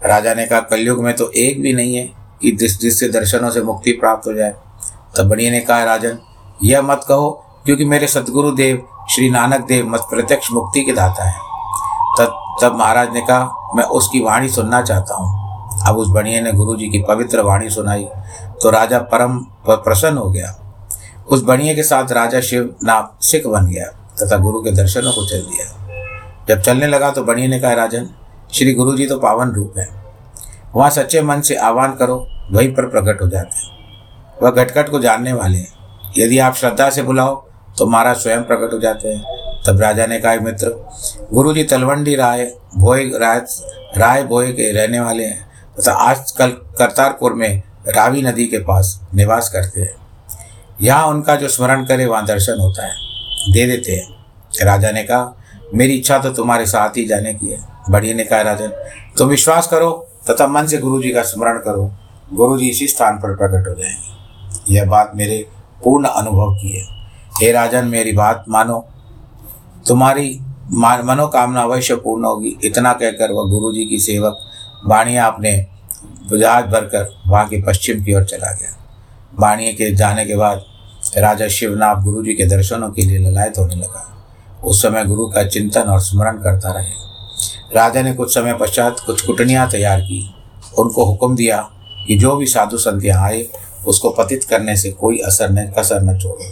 राजा 0.08 0.34
ने 0.34 0.46
कहा, 0.46 0.60
कलयुग 0.60 1.04
में 1.04 1.16
तो 1.16 1.30
एक 1.30 1.62
भी 1.62 1.72
नहीं 1.72 1.94
है 1.96 2.10
कि 2.42 2.50
जिस 2.50 2.80
जिससे 2.80 3.08
दर्शनों 3.08 3.50
से 3.50 3.62
मुक्ति 3.62 3.92
प्राप्त 3.92 4.28
हो 4.28 4.32
जाए। 4.32 4.54
तब 5.16 5.28
बढ़िया 5.28 5.50
ने 5.50 5.60
कहा, 5.60 5.84
राजन, 5.84 6.18
यह 6.64 6.82
मत 6.82 7.00
कहो, 7.08 7.44
क्योंकि 7.64 7.84
मेरे 7.84 8.06
सतगुरु 8.06 8.50
देव, 8.50 8.88
श्री 9.10 9.30
नानक 9.30 9.60
देव 9.60 9.88
मत 9.88 10.00
प्रत्यक्ष 10.00 10.52
मुक्ति 10.52 10.82
के 10.82 10.92
दाता 10.92 11.24
है। 11.24 11.38
तब 12.18 12.38
तब 12.62 12.76
महाराज 12.76 13.12
ने 13.12 13.20
कहा, 13.20 13.72
मैं 13.74 13.84
उसकी 13.84 14.20
वाणी 14.20 14.48
सुनना 14.48 14.82
चाहता 14.82 15.14
हूँ। 15.14 15.42
अब 15.86 15.96
उस 15.96 16.08
बढ़िया 16.08 16.40
ने 16.40 16.52
गुरु 16.52 16.76
जी 16.76 16.88
की 16.88 16.98
पवित्र 16.98 17.40
वाणी 17.40 17.70
सुनाई। 17.70 18.08
तो 18.62 18.70
राजा 18.70 18.98
परम 19.12 19.38
प्रसन्न 19.68 20.18
हो 20.18 20.30
गया। 20.30 20.58
उस 21.28 21.42
बढ़िया 21.42 21.74
के 21.74 21.82
साथ 21.82 22.12
राजा 22.12 22.40
शिव 22.40 22.74
नाम 22.84 23.08
सिख 23.22 23.46
बन 23.46 23.66
गया 23.66 23.86
तथा 24.22 24.36
गुरु 24.36 24.62
के 24.62 24.70
दर्शनों 24.70 25.12
को 25.12 25.26
चल 25.26 25.40
दिया। 25.40 26.46
जब 26.48 26.60
चलने 26.60 26.86
लगा 26.86 27.10
तो 27.10 27.22
बढ़िया 27.24 27.48
ने 27.48 27.58
कहा, 27.60 27.72
राजन, 27.72 28.08
श्री 28.52 28.74
गुरु 28.74 28.96
जी 28.96 29.06
तो 29.06 29.18
पावन 29.18 29.50
रूप 29.50 29.78
है। 29.78 29.88
वहाँ 30.74 30.90
सच्चे 30.90 31.22
मन 31.22 31.40
से 31.40 31.54
आह्वान 31.56 31.92
करो, 31.92 32.16
वहीं 32.52 32.72
पर 32.74 32.86
प्रकट 32.86 33.22
हो 33.22 33.28
जाते 33.28 33.58
हैं। 33.58 33.70
वह 34.42 34.50
घटकट 34.52 34.88
को 34.88 35.00
जानने 35.00 35.32
वाले 35.32 35.58
हैं। 35.58 36.12
यदि 36.18 36.38
आप 36.38 36.54
श्रद्धा 36.54 36.88
से 36.90 37.02
बुलाओ 37.02 37.34
तो 37.78 37.86
महाराज 37.86 38.16
स्वयं 38.16 38.42
प्रकट 38.42 38.72
हो 38.72 38.78
जाते 38.78 39.08
हैं। 39.08 39.40
तब 39.66 39.80
राजा 39.80 40.06
ने 40.06 40.18
कहा 40.20 40.34
मित्र 40.36 40.68
गुरु 41.32 41.52
जी 41.54 41.64
तलवंडी 41.64 42.14
राय 42.14 42.44
भोए 42.76 43.04
राय 43.20 43.38
राय 43.96 44.22
भोए 44.24 44.52
के 44.52 44.70
रहने 44.72 45.00
वाले 45.00 45.24
हैं 45.24 45.50
तथा 45.76 45.92
आज 46.02 46.30
कल 46.30 46.50
करतारपुर 46.78 47.32
में 47.32 47.62
रावी 47.88 48.22
नदी 48.22 48.46
के 48.46 48.58
पास 48.58 49.02
निवास 49.14 49.48
करते 49.48 49.80
हैं। 49.80 49.94
यहाँ 50.82 51.06
उनका 51.06 51.36
जो 51.36 51.48
स्मरण 51.48 51.86
करे, 51.86 52.06
वहाँ 52.06 52.26
दर्शन 52.26 52.58
होता 52.60 52.86
है। 52.86 52.94
दे 53.52 53.66
देते 53.66 53.92
हैं। 53.92 54.26
राजा 54.62 54.90
ने 54.90 55.02
कहा, 55.02 55.36
मेरी 55.74 55.92
इच्छा 55.92 56.18
तो 56.18 56.30
तुम्हारे 56.30 56.66
साथ 56.66 56.90
ही 56.90 57.04
जाने 57.04 57.34
की 57.34 57.46
है। 57.46 57.58
बढ़िया 57.90 58.14
ने 58.14 58.24
कहा, 58.24 58.42
राजन, 58.42 58.68
तुम 59.18 59.28
विश्वास 59.28 59.66
करो, 59.66 60.08
तथा 60.30 60.46
मन 60.46 60.66
से 60.66 60.78
गुरु 60.78 61.02
जी 61.02 61.10
का 61.10 61.22
स्मरण 61.22 61.58
करो। 61.58 61.92
गुरु 62.32 62.58
जी 62.58 62.68
इसी 62.68 62.86
स्थान 62.88 63.16
पर 63.16 63.36
प्रकट 63.36 63.68
हो 63.68 63.74
जाएँगे। 63.74 64.12
यह 64.74 64.84
बात 64.84 65.12
मेरे 65.16 65.46
पूर्ण 65.84 66.04
अनुभव 66.04 66.54
की 66.54 66.80
है। 66.80 66.86
हे 67.42 67.52
राजन, 67.52 67.84
मेरी 67.84 68.12
बात 68.12 68.44
मानो। 68.48 68.88
तुम्हारी 69.88 70.40
मनोकामना 70.72 71.62
अवश्य 71.62 71.94
पूर्ण 71.94 72.24
होगी। 72.24 72.58
इतना 72.64 72.92
कहकर 72.92 73.32
वह 73.32 73.50
गुरु 73.50 73.72
जी 73.72 73.84
की 73.84 73.98
सेवक 73.98 74.38
वाणिया 74.86 75.26
अपने 75.26 75.66
जहाज़ 76.38 76.64
भरकर 76.64 77.20
वहाँ 77.26 77.48
के 77.48 77.62
पश्चिम 77.62 78.04
की 78.04 78.14
ओर 78.14 78.24
चला 78.24 78.52
गया। 78.52 78.78
बाणिया 79.40 79.72
के 79.72 79.94
जाने 79.94 80.24
के 80.24 80.36
बाद 80.36 80.64
राजा 81.18 81.48
शिवनाथ 81.48 82.02
गुरु 82.02 82.24
जी 82.24 82.34
के 82.34 82.46
दर्शनों 82.46 82.90
के 82.90 83.02
लिए 83.02 83.18
ललायत 83.18 83.58
होने 83.58 83.74
लगा। 83.74 84.08
उस 84.64 84.82
समय 84.82 85.04
गुरु 85.04 85.26
का 85.26 85.44
चिंतन 85.44 85.80
और 85.80 86.00
स्मरण 86.00 86.36
करता 86.36 86.72
रहे। 86.72 87.02
राजा 87.76 88.02
ने 88.02 88.14
कुछ 88.14 88.34
समय 88.34 88.54
पश्चात 88.54 88.96
कुछ 89.06 89.22
कुटनियाँ 89.22 89.70
तैयार 89.70 90.00
की। 90.00 90.34
उनको 90.78 91.04
हुक्म 91.04 91.36
दिया 91.36 91.70
कि 92.06 92.18
जो 92.18 92.36
भी 92.36 92.46
साधु 92.46 92.76
संत 92.76 93.04
यहाँ 93.04 93.28
आए, 93.28 93.46
उसको 93.86 94.10
पतित 94.10 94.44
करने 94.44 94.76
से 94.76 94.90
कोई 94.90 95.18
असर 95.18 95.50
न 95.50 95.72
कसर 95.78 96.02
न 96.02 96.18
छोड़े। 96.18 96.44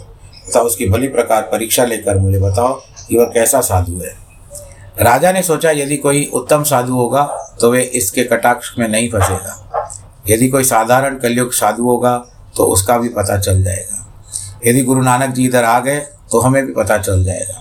तथा 0.49 0.59
उसकी 0.59 0.89
भली 0.89 1.07
प्रकार 1.07 1.41
परीक्षा 1.41 1.85
लेकर 1.85 2.17
मुझे 2.17 2.39
बताओ 2.39 2.81
कि 3.09 3.17
वह 3.17 3.25
कैसा 3.25 3.61
साधु 3.61 3.99
है। 3.99 4.20
राजा 5.01 5.31
ने 5.31 5.41
सोचा, 5.43 5.71
यदि 5.71 5.97
कोई 5.97 6.23
उत्तम 6.33 6.63
साधु 6.63 6.93
होगा 6.93 7.23
तो 7.61 7.71
वे 7.71 7.81
इसके 7.81 8.23
कटाक्ष 8.23 8.71
में 8.79 8.87
नहीं 8.87 9.09
फंसेगा। 9.09 9.83
यदि 10.29 10.47
कोई 10.47 10.63
साधारण 10.63 11.17
कलयुग 11.17 11.53
साधु 11.53 11.83
होगा 11.83 12.17
तो 12.57 12.63
उसका 12.63 12.97
भी 12.97 13.09
पता 13.09 13.37
चल 13.37 13.63
जाएगा। 13.63 13.97
यदि 14.65 14.81
गुरु 14.83 15.01
नानक 15.01 15.29
जी 15.29 15.45
इधर 15.45 15.63
आ 15.63 15.79
गए 15.79 15.99
तो 16.31 16.39
हमें 16.39 16.65
भी 16.65 16.73
पता 16.73 16.97
चल 16.97 17.23
जाएगा। 17.23 17.59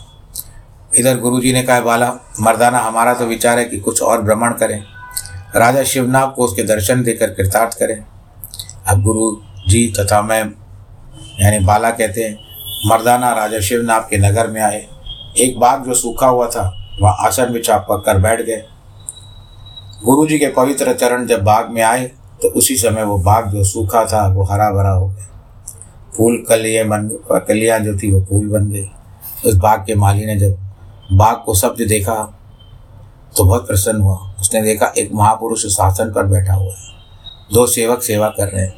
इधर 0.99 1.19
गुरु 1.19 1.41
जी 1.41 1.53
ने 1.53 1.63
कहा, 1.63 1.81
बाला, 1.81 2.13
मर्दाना, 2.41 2.79
हमारा 2.79 3.15
तो 3.15 3.27
विचार 3.27 3.59
है 3.59 3.65
कि 3.65 3.79
कुछ 3.79 4.03
और 4.03 4.23
भ्रमण 4.23 4.53
करें। 4.53 4.83
राजा 5.57 5.83
शिवनाथ 5.83 6.35
को 6.37 6.45
उसके 6.45 6.63
दर्शन 6.63 7.03
देकर 7.03 7.31
कृतार्थ 7.31 7.79
करें। 7.79 7.97
अब 8.89 9.03
गुरु 9.03 9.31
जी 9.69 9.87
तथा 9.99 10.21
मैं, 10.23 10.43
यानी 11.41 11.59
बाला 11.59 11.91
कहते 11.91 12.25
हैं, 12.25 12.37
मर्दाना 12.87 13.33
राजा 13.33 13.61
शिवनाथ 13.61 14.09
के 14.11 14.19
नगर 14.19 14.47
में 14.47 14.61
आए। 14.63 14.87
एक 15.39 15.59
बाग 15.59 15.85
जो 15.85 15.95
सूखा 15.95 16.27
हुआ 16.27 16.47
था 16.47 16.69
वह 17.03 17.27
आसन 17.27 17.53
बिछा 17.53 17.79
कर 17.91 18.19
बैठ 18.19 18.41
गए। 18.41 18.63
गुरु 20.05 20.27
जी 20.27 20.39
के 20.39 20.47
पवित्र 20.49 20.95
चरण 20.95 21.27
जब 21.27 21.43
बाग 21.45 21.71
में 21.71 21.83
आए 21.83 22.05
तो 22.43 22.49
उसी 22.49 22.77
समय 22.77 23.05
वो 23.05 23.19
बाग 23.19 23.51
जो 23.51 23.65
सूखा 23.65 24.05
था, 24.05 24.27
वो 24.29 24.45
हरा 24.45 24.71
भरा 24.71 24.91
हो 24.91 25.09
गया। 25.09 25.27
फूल 26.17 26.45
कलिए 26.49 26.85
मन, 26.85 27.09
कलियाँ 27.49 27.79
जो 27.79 27.97
थी 27.99 28.13
वो 28.13 28.21
फूल 28.21 28.49
बन 28.49 28.71
गई। 28.71 28.89
उस 29.47 29.55
बाग 29.55 29.85
के 29.87 29.95
माली 29.95 30.27
ने 30.27 30.37
जब 30.37 30.57
बाग 31.13 31.43
को 31.47 31.55
शब्द 31.55 31.87
देखा 31.89 32.15
तो 33.37 33.45
बहुत 33.45 33.67
प्रसन्न 33.67 34.01
हुआ। 34.01 34.17
उसने 34.41 34.63
देखा, 34.63 34.93
एक 34.99 35.11
महापुरुष 35.13 35.67
शासन 35.67 36.13
पर 36.13 36.27
बैठा 36.27 36.55
हुआ 36.55 36.73
है। 36.73 36.89
दो 37.55 37.67
सेवक 37.67 38.03
सेवा 38.03 38.29
कर 38.29 38.49
रहे 38.49 38.65
हैं। 38.65 38.75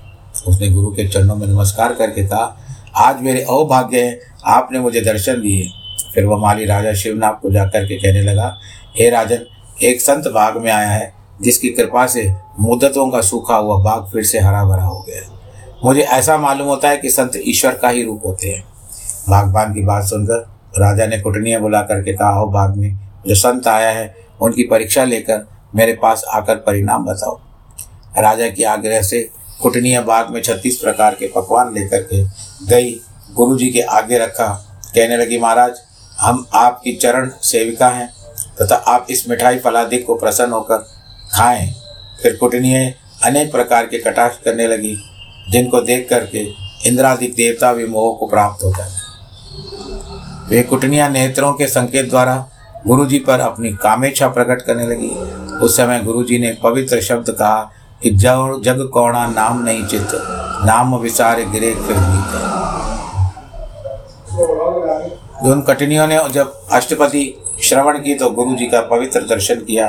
उसने 0.49 0.69
गुरु 0.69 0.91
के 0.91 1.07
चरणों 1.09 1.37
में 1.37 1.47
नमस्कार 1.47 1.95
करके 1.95 2.27
कहा, 2.27 2.57
आज 2.97 3.23
मेरे 3.23 3.43
अवभाग्य 3.43 4.03
है, 4.03 4.19
आपने 4.47 4.79
मुझे 4.79 5.01
दर्शन 5.01 5.41
दिए। 5.41 5.69
फिर 6.15 6.25
वह 6.25 6.39
माली 6.39 6.65
राजा 6.65 6.93
शिवनाथ 6.93 7.41
को 7.43 7.51
जाकर 7.51 7.87
के 7.87 7.97
कहने 7.97 8.23
लगा, 8.23 8.57
हे 8.97 9.11
राजन, 9.11 9.47
एक 9.83 10.01
संत 10.01 10.29
बाग 10.29 10.57
में 10.57 10.71
आया 10.71 10.89
है, 10.89 11.13
जिसकी 11.43 11.69
कृपा 11.69 12.07
से 12.07 12.33
मुद्दतों 12.61 13.11
का 13.11 13.21
सूखा 13.21 13.57
हुआ 13.57 13.83
बाग 13.85 14.11
फिर 14.13 14.25
से 14.25 14.39
हरा 14.39 14.65
भरा 14.65 14.85
हो 14.85 15.01
गया 15.01 15.31
मुझे 15.85 16.01
ऐसा 16.01 16.37
मालूम 16.39 16.69
होता 16.69 16.89
है 16.89 16.97
कि 16.97 17.11
संत 17.11 17.33
ईश्वर 17.37 17.73
का 17.73 17.89
ही 17.89 18.03
रूप 18.03 18.27
होते 18.27 18.49
हैं। 18.49 18.63
बागबान 19.29 19.73
की 19.75 19.81
बात 19.81 20.05
सुनकर 20.05 20.39
राजा 20.79 21.07
ने 21.07 21.19
कुटनिया 21.21 21.59
बुला 21.59 21.81
करके 21.83 22.13
कहा 22.13 22.31
हो 22.31 22.47
बाग 22.47 22.77
में, 22.77 22.99
जो 23.27 23.35
संत 23.35 23.67
आया 23.69 23.91
है, 23.91 24.15
उनकी 24.41 24.63
परीक्षा 24.63 25.05
लेकर 25.05 25.47
मेरे 25.75 25.93
पास 25.93 26.25
आकर 26.29 26.57
परिणाम 26.57 27.05
बताओ। 27.05 27.39
राजा 28.19 28.49
की 28.49 28.63
आग्रह 28.63 29.03
से 29.03 29.21
कुटनिया 29.63 30.01
बाग 30.01 30.31
में 30.31 30.41
छत्तीस 30.43 30.77
प्रकार 30.77 31.15
के 31.15 31.27
पकवान 31.27 31.75
लेकर 31.75 32.03
के 32.03 32.23
गई। 32.67 32.95
गुरु 33.35 33.59
जी 33.59 33.71
के 33.71 33.81
आगे 33.81 34.19
रखा, 34.19 34.49
कहने 34.95 35.17
लगी, 35.17 35.39
महाराज 35.39 35.73
हम 36.23 36.47
आपकी 36.55 36.93
चरण 36.93 37.31
सेविका 37.43 37.89
हैं, 37.89 38.13
तथा 38.63 38.75
आप 38.75 39.07
इस 39.11 39.29
मिठाई 39.29 39.59
फलादिक 39.59 40.07
को 40.07 40.15
प्रसन्न 40.15 40.53
होकर 40.53 40.77
खाएँ। 41.33 41.75
फिर 42.23 42.37
कुटनिए 42.37 42.95
अनेक 43.25 43.53
प्रकार 43.53 43.87
के 43.87 43.99
कटाक्ष 43.99 44.37
करने 44.45 44.69
लगी, 44.69 44.97
जिनको 45.51 45.81
देख 45.81 46.07
करके 46.11 46.39
इंद्रादिक 46.89 47.35
देवता 47.35 47.73
भी 47.73 47.87
मोह 47.87 48.17
को 48.17 48.27
प्राप्त 48.27 48.65
होता 48.65 48.85
है। 48.85 49.01
वे 50.49 50.63
कुटनिया 50.63 51.09
नेत्रों 51.09 51.53
के 51.53 51.67
संकेत 51.67 52.09
द्वारा 52.11 52.49
गुरु 52.87 53.07
जी 53.07 53.19
पर 53.19 53.41
अपनी 53.41 53.73
कामेच्छा 53.73 54.29
प्रकट 54.29 54.63
करने 54.63 54.87
लगी। 54.87 55.11
उस 55.57 55.77
समय 55.77 56.01
गुरु 56.01 56.23
जी 56.25 56.39
ने 56.39 56.59
पवित्र 56.63 57.01
शब्द 57.01 57.31
कहा 57.31 57.71
कि 58.03 58.11
जग 58.11 58.63
जग 58.65 58.91
कौड़ा 58.93 59.27
नाम 59.27 59.63
नहीं 59.63 59.87
चित 59.87 60.09
नाम 60.65 60.97
विसारे 60.97 61.45
गिरे 61.45 61.75
फिर 61.75 61.97
उन 65.43 65.63
कटनियों 65.63 66.07
ने 66.07 66.29
जब 66.29 66.67
अष्टपति 66.73 67.35
श्रवण 67.63 67.99
की 67.99 68.15
तो 68.15 68.31
गुरु 68.31 68.57
जी 68.57 68.67
का 68.67 68.81
पवित्र 68.81 69.21
दर्शन 69.21 69.55
किया। 69.55 69.87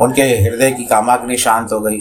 उनके 0.00 0.22
हृदय 0.22 0.70
की 0.70 0.84
कामाग्नि 0.84 1.36
शांत 1.36 1.72
हो 1.72 1.80
गई 1.80 2.00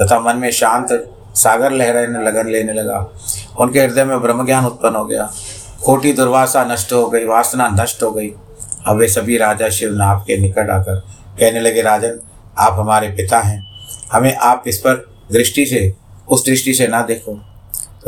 तथा 0.00 0.20
मन 0.20 0.36
में 0.36 0.50
शांत 0.50 1.12
सागर 1.34 1.72
लहराने 1.72 2.24
लगन 2.24 2.48
लेने 2.48 2.72
लगा। 2.72 3.12
उनके 3.58 3.80
हृदय 3.80 4.04
में 4.04 4.22
ब्रह्म 4.22 4.46
ज्ञान 4.46 4.66
उत्पन्न 4.66 4.96
हो 4.96 5.04
गया। 5.04 5.32
खोटी 5.84 6.12
दुर्वासा 6.12 6.64
नष्ट 6.64 6.92
हो 6.92 7.08
गई, 7.08 7.24
वासना 7.24 7.68
नष्ट 7.68 8.02
हो 8.02 8.10
गई। 8.10 8.32
अब 8.86 8.96
वे 8.96 9.08
सभी 9.08 9.36
राजा 9.36 9.68
शिव 9.68 9.88
शिवनाथ 9.88 10.20
के 10.20 10.36
निकट 10.36 10.70
आकर 10.70 10.94
कहने 11.40 11.60
लगे, 11.60 11.82
राजन, 11.82 12.20
आप 12.58 12.72
हमारे 12.72 13.08
पिता 13.08 13.38
हैं। 13.38 13.66
हमें 14.12 14.36
आप 14.36 14.64
इस 14.66 14.78
पर 14.78 14.94
दृष्टि 15.32 15.66
से, 15.66 15.94
उस 16.28 16.46
दृष्टि 16.46 16.74
से 16.74 16.86
ना 16.86 17.02
देखो 17.02 17.34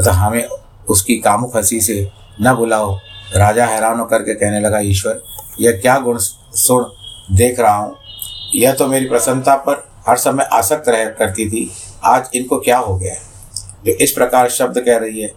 तथा 0.01 0.13
हमें 0.13 0.49
उसकी 0.89 1.17
कामुक 1.17 1.57
हँसी 1.57 1.81
से 1.81 2.11
न 2.43 2.55
बुलाओ। 2.55 2.99
राजा 3.37 3.67
हैरान 3.67 3.99
होकर 3.99 4.19
के 4.19 4.35
कहने 4.35 4.61
लगा, 4.61 4.79
ईश्वर 4.79 5.23
यह 5.61 5.73
क्या 5.73 5.99
गुण 5.99 6.19
सुन 6.19 6.93
देख 7.37 7.61
रहा 7.61 7.77
हूँ? 7.77 7.97
यह 8.55 8.73
तो 8.73 8.87
मेरी 8.87 9.07
प्रसन्नता 9.07 9.57
पर 9.57 9.89
हर 10.09 10.17
समय 10.17 10.49
आसक्त 10.53 10.89
रह 10.89 11.05
करती 11.05 11.51
थी। 11.51 11.73
आज 12.05 12.31
इनको 12.35 12.59
क्या 12.59 12.79
हो 12.79 12.99
गया 12.99 13.13
है? 13.13 13.21
जो 13.87 13.93
इस 13.93 14.13
प्रकार 14.13 14.49
शब्द 14.49 14.81
कह 14.81 14.97
रही 14.99 15.21
है, 15.21 15.29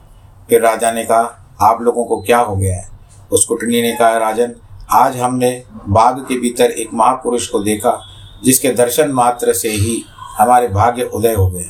फिर 0.50 0.62
राजा 0.62 0.92
ने 0.92 1.04
कहा, 1.04 1.56
आप 1.62 1.82
लोगों 1.82 2.06
को 2.06 2.22
क्या 2.22 2.40
हो 2.40 2.56
गया 2.56 2.76
है? 2.76 2.90
उस 3.32 3.46
कुटनी 3.46 3.82
ने 3.82 3.92
कहा, 3.92 4.18
राजन, 4.18 4.56
आज 4.92 5.18
हमने 5.18 5.64
बाग 5.88 6.20
के 6.20 6.40
भीतर 6.40 6.72
एक 6.72 6.90
महापुरुष 6.94 7.48
को 7.48 7.60
देखा, 7.60 8.02
जिसके 8.44 8.70
दर्शन 8.70 9.10
मात्र 9.10 9.54
से 9.54 9.70
ही 9.70 10.04
हमारे 10.40 10.68
भाग्य 10.68 11.04
उदय 11.04 11.34
हो 11.34 11.48
गए। 11.48 11.70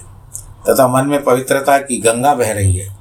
तथा 0.69 0.87
मन 0.87 1.05
में 1.05 1.23
पवित्रता 1.23 1.77
की 1.77 1.97
गंगा 1.97 2.35
बह 2.35 2.51
रही 2.51 2.75
है। 2.75 2.95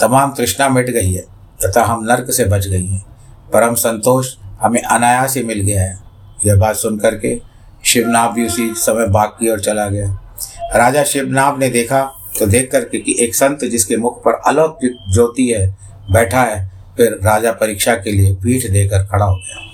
तमाम 0.00 0.34
तृष्णा 0.34 0.68
मिट 0.68 0.90
गई 0.90 1.12
है। 1.12 1.39
तथा 1.64 1.84
हम 1.84 2.04
नर्क 2.04 2.30
से 2.30 2.44
बच 2.44 2.66
गई 2.66 2.86
हैं। 2.86 3.04
परम 3.52 3.74
संतोष 3.74 4.34
हमें 4.60 4.82
अनायास 4.82 5.36
ही 5.36 5.42
मिल 5.42 5.60
गया 5.60 5.82
है। 5.82 5.98
यह 6.46 6.56
बात 6.56 6.76
सुन 6.76 6.98
करके 6.98 7.40
शिवनाथ 7.84 8.32
भी 8.32 8.46
उसी 8.46 8.74
समय 8.74 9.06
बाग 9.06 9.28
की 9.28 9.50
ओर 9.50 9.60
चला 9.60 9.88
गया। 9.88 10.34
राजा 10.74 11.04
शिवनाभ 11.04 11.58
ने 11.58 11.68
देखा 11.68 12.16
तो 12.38 12.46
देख 12.46 12.70
करके 12.72 12.98
कि 12.98 13.16
एक 13.20 13.34
संत 13.34 13.64
जिसके 13.64 13.96
मुख 13.96 14.20
पर 14.24 14.32
अलौकिक 14.32 14.92
ज्योति 15.14 15.46
है, 15.48 15.76
बैठा 16.12 16.42
है, 16.42 16.70
फिर 16.96 17.20
राजा 17.24 17.52
परीक्षा 17.52 17.94
के 17.94 18.12
लिए 18.12 18.34
पीठ 18.34 18.70
देकर 18.70 19.04
खड़ा 19.04 19.24
हो 19.24 19.36
गया। 19.36 19.66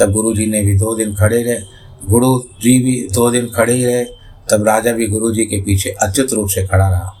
तब 0.00 0.12
गुरु 0.12 0.34
जी 0.34 0.46
ने 0.46 0.62
भी 0.62 0.76
दो 0.76 0.94
दिन 0.96 1.14
खड़े 1.14 1.42
रहे। 1.42 1.58
गुरु 2.08 2.42
जी 2.62 2.78
भी 2.84 3.08
दो 3.14 3.30
दिन 3.30 3.46
खड़े 3.46 3.72
ही 3.72 3.84
रहे। 3.84 4.04
तब 4.50 4.64
राजा 4.66 4.92
भी 4.92 5.06
गुरु 5.06 5.32
जी 5.32 5.44
के 5.44 5.60
पीछे 5.62 5.90
अच्युत 5.90 6.32
रूप 6.32 6.48
से 6.48 6.66
खड़ा 6.66 6.88
रहा। 6.88 7.12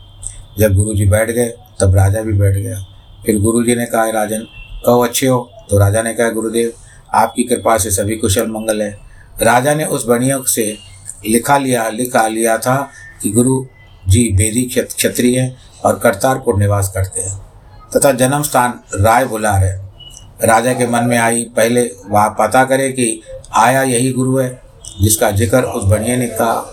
जब 0.58 0.74
गुरु 0.74 0.94
जी 0.94 1.06
बैठ 1.06 1.30
गए, 1.30 1.46
तब 1.80 1.94
राजा 1.94 2.20
भी 2.20 2.32
बैठ 2.32 2.56
गया। 2.56 2.84
फिर 3.26 3.40
गुरु 3.40 3.62
जी 3.64 3.74
ने 3.74 3.86
कहा 3.86 4.10
राजन, 4.10 4.46
कहो, 4.86 5.04
अच्छे 5.04 5.26
हो? 5.26 5.50
तो 5.70 5.78
राजा 5.78 6.02
ने 6.02 6.14
कहा, 6.14 6.30
गुरुदेव, 6.30 6.72
आपकी 7.14 7.42
कृपा 7.42 7.78
से 7.78 7.90
सभी 7.90 8.16
कुशल 8.16 8.46
मंगल 8.46 8.82
है। 8.82 8.98
राजा 9.42 9.74
ने 9.74 9.84
उस 9.84 10.06
बणियों 10.06 10.42
से 10.42 10.78
लिखा 11.26 11.58
लिया 11.58 11.88
लिखा 11.88 12.26
लिया 12.28 12.58
था 12.58 12.90
कि 13.22 13.30
गुरु 13.30 13.66
जी 14.08 14.28
बेदी 14.32 14.62
क्षत्रिय 14.78 15.56
और 15.84 15.98
करतारपुर 15.98 16.58
निवास 16.58 16.92
करते 16.94 17.20
हैं। 17.20 17.38
तथा 17.96 18.12
जन्म 18.12 18.42
स्थान 18.42 18.80
राय 18.94 19.24
बुला 19.24 19.52
है। 19.52 19.84
राजा 20.44 20.72
के 20.72 20.86
मन 20.86 21.04
में 21.04 21.18
आई, 21.18 21.44
पहले 21.56 21.90
वह 22.06 22.28
पता 22.28 22.64
करे 22.64 22.92
कि 22.92 23.22
आया 23.56 23.82
यही 23.82 24.12
गुरु 24.12 24.38
है, 24.38 24.62
जिसका 25.02 25.30
ज़िक्र 25.30 25.62
उस 25.62 25.84
बढ़िया 25.84 26.16
ने 26.16 26.26
कहा। 26.26 26.70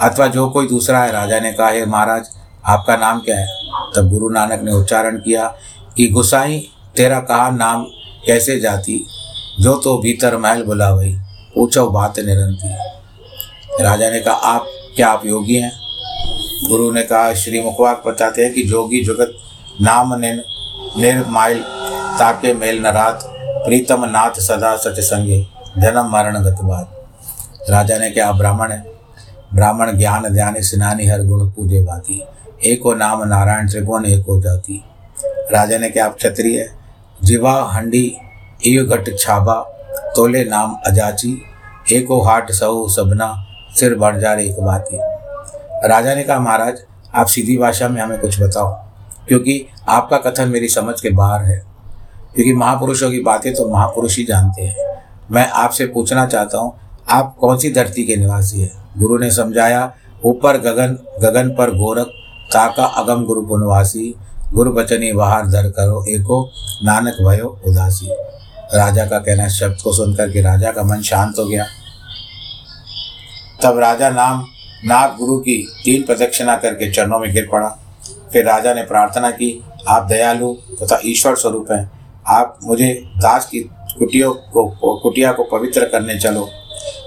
अथवा 0.00 0.26
जो 0.26 0.48
कोई 0.50 0.68
दूसरा 0.68 1.02
है, 1.02 1.12
राजा 1.12 1.40
ने 1.40 1.52
कहा, 1.52 1.68
हे 1.68 1.86
महाराज, 1.86 2.28
आपका 2.64 2.96
नाम 2.96 3.20
क्या 3.20 3.38
है? 3.38 3.46
तब 3.96 4.08
गुरु 4.10 4.28
नानक 4.28 4.60
ने 4.62 4.72
उच्चारण 4.72 5.16
किया 5.16 5.54
कि 5.96 6.06
गुसाई, 6.06 6.70
तेरा 6.96 7.20
कहा 7.20 7.50
नाम 7.50 7.84
कैसे 8.26 8.60
जाती? 8.60 9.06
जो 9.60 9.74
तो 9.74 9.98
भीतर 9.98 10.36
महल 10.36 10.62
बुला 10.62 10.90
वही 10.90 11.16
पूछो 11.54 11.86
बात 11.90 12.18
निरंती। 12.18 13.82
राजा 13.82 14.10
ने 14.10 14.20
कहा, 14.20 14.34
आप 14.34 14.66
क्या 14.96 15.08
आप 15.08 15.26
योगी 15.26 15.56
हैं? 15.56 15.72
गुरु 16.68 16.92
ने 16.92 17.02
कहा, 17.02 17.34
श्री 17.34 17.60
मुखवाक 17.60 18.02
बताते 18.06 18.44
हैं 18.44 18.54
कि 18.54 18.62
जोगी 18.62 19.04
जगत 19.04 19.32
नाम 19.80 20.14
निर 20.14 20.44
निर्माइल 20.96 21.58
ताके 22.18 22.54
मेल 22.54 22.80
न 22.80 22.86
रात, 22.86 23.20
प्रीतम 23.66 24.04
नाथ 24.04 24.40
सदा 24.40 24.76
सच 24.76 25.00
संगे 25.00 25.46
जन्म 25.78 26.10
मरण 26.12 26.42
गतबाद 26.44 27.70
राजा 27.70 27.98
ने 27.98 28.10
क्या 28.10 28.32
ब्राह्मण 28.32 28.72
है। 28.72 28.84
ब्राह्मण 29.54 29.98
ज्ञान 29.98 30.28
ध्यान 30.28 30.54
स्नानी 30.58 31.06
हर 31.06 31.22
गुण 31.22 31.50
पूजे 31.50 31.80
भाती। 31.82 32.22
एको 32.66 32.94
नाम 32.94 33.24
नारायण 33.24 33.68
त्रिभुवन 33.68 34.04
एको 34.04 34.40
जाति। 34.40 34.84
राजा 35.50 35.78
ने 35.78 35.88
क्या 35.88 36.04
आप 36.06 36.14
क्षत्रिय? 36.16 36.68
जीवा, 37.24 37.52
हंडी 37.72 38.16
इव 38.66 38.84
घट 38.84 39.08
छाबा, 39.18 39.54
तोले 40.16 40.44
नाम 40.44 40.76
अजाची, 40.86 41.42
एको 41.92 42.20
हाट 42.20 42.50
सहु 42.50 42.88
सबना, 42.88 43.34
सिर 43.76 43.96
रही 44.00 44.48
एक 44.48 44.60
बाती 44.60 44.98
राजा 45.88 46.14
ने 46.14 46.22
कहा, 46.24 46.38
महाराज, 46.38 46.78
आप 47.14 47.26
सीधी 47.26 47.56
भाषा 47.56 47.88
में 47.88 48.00
हमें 48.02 48.18
कुछ 48.20 48.40
बताओ, 48.42 48.72
क्योंकि 49.28 49.66
आपका 49.88 50.16
कथन 50.16 50.48
मेरी 50.48 50.68
समझ 50.68 51.00
के 51.00 51.10
बाहर 51.10 51.44
है। 51.44 51.56
क्योंकि 52.34 52.52
महापुरुषों 52.52 53.10
की 53.10 53.20
बातें 53.20 53.52
तो 53.54 53.68
महापुरुष 53.68 54.16
ही 54.18 54.24
जानते 54.24 54.62
हैं। 54.62 54.76
मैं 55.30 55.48
आपसे 55.50 55.86
पूछना 55.86 56.26
चाहता 56.26 56.58
हूँ, 56.58 56.72
आप 57.10 57.36
कौन 57.40 57.58
सी 57.58 57.72
धरती 57.72 58.04
के 58.04 58.16
निवासी 58.16 58.60
हैं? 58.60 58.72
गुरु 58.98 59.18
ने 59.18 59.30
समझाया, 59.30 59.92
ऊपर 60.24 60.56
गगन 60.56 60.98
गगन 61.20 61.48
पर 61.48 61.70
गोरख, 61.70 62.06
ताका 62.52 62.84
अगम 62.84 63.24
गुरु 63.24 63.42
पुनवासी 63.42 64.14
गुरु 64.52 64.72
बचनी 64.72 65.12
बाहर 65.12 65.46
धर 65.46 65.70
करो, 65.70 66.04
एको 66.08 66.52
नानक 66.84 67.14
भयो 67.22 67.60
उदासी। 67.66 68.08
राजा 68.74 69.06
का 69.06 69.18
कहना 69.18 69.48
शब्द 69.48 69.78
को 69.84 69.92
सुनकर 69.92 70.30
के 70.30 70.42
राजा 70.42 70.72
का 70.72 70.82
मन 70.82 71.02
शांत 71.02 71.38
हो 71.38 71.44
गया। 71.44 71.64
तब 73.62 73.78
राजा 73.78 74.10
नाम, 74.10 74.46
नाग 74.84 75.16
गुरु 75.18 75.38
की 75.38 75.68
तीन 75.84 76.02
प्रदक्षिणा 76.02 76.56
करके 76.56 76.92
चरणों 76.92 77.18
में 77.18 77.32
गिर 77.32 77.48
पड़ा। 77.52 77.78
फिर 78.32 78.44
राजा 78.44 78.74
ने 78.74 78.82
प्रार्थना 78.82 79.30
की, 79.30 79.64
आप 79.88 80.02
दयालु 80.02 80.54
तथा 80.54 80.96
तो 80.96 81.08
ईश्वर 81.08 81.36
स्वरूप 81.36 81.72
हैं। 81.72 81.90
आप 82.28 82.58
मुझे 82.64 83.02
दास 83.06 83.46
की 83.46 83.60
कुटियों 83.98 84.34
को, 84.34 85.00
कुटिया 85.02 85.32
को 85.32 85.44
पवित्र 85.44 85.84
करने 85.84 86.18
चलो। 86.18 86.48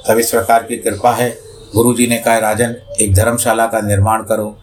तब 0.08 0.18
इस 0.18 0.32
प्रकार 0.32 0.64
की 0.64 0.78
कृपा 0.78 1.12
है। 1.12 1.38
गुरु 1.76 1.94
जी 1.94 2.08
ने 2.08 2.18
कहा, 2.18 2.38
राजन, 2.38 2.76
एक 3.02 3.16
धर्मशाला 3.16 3.68
का 3.68 3.82
निर्माण 3.82 4.24
करो। 4.24 4.58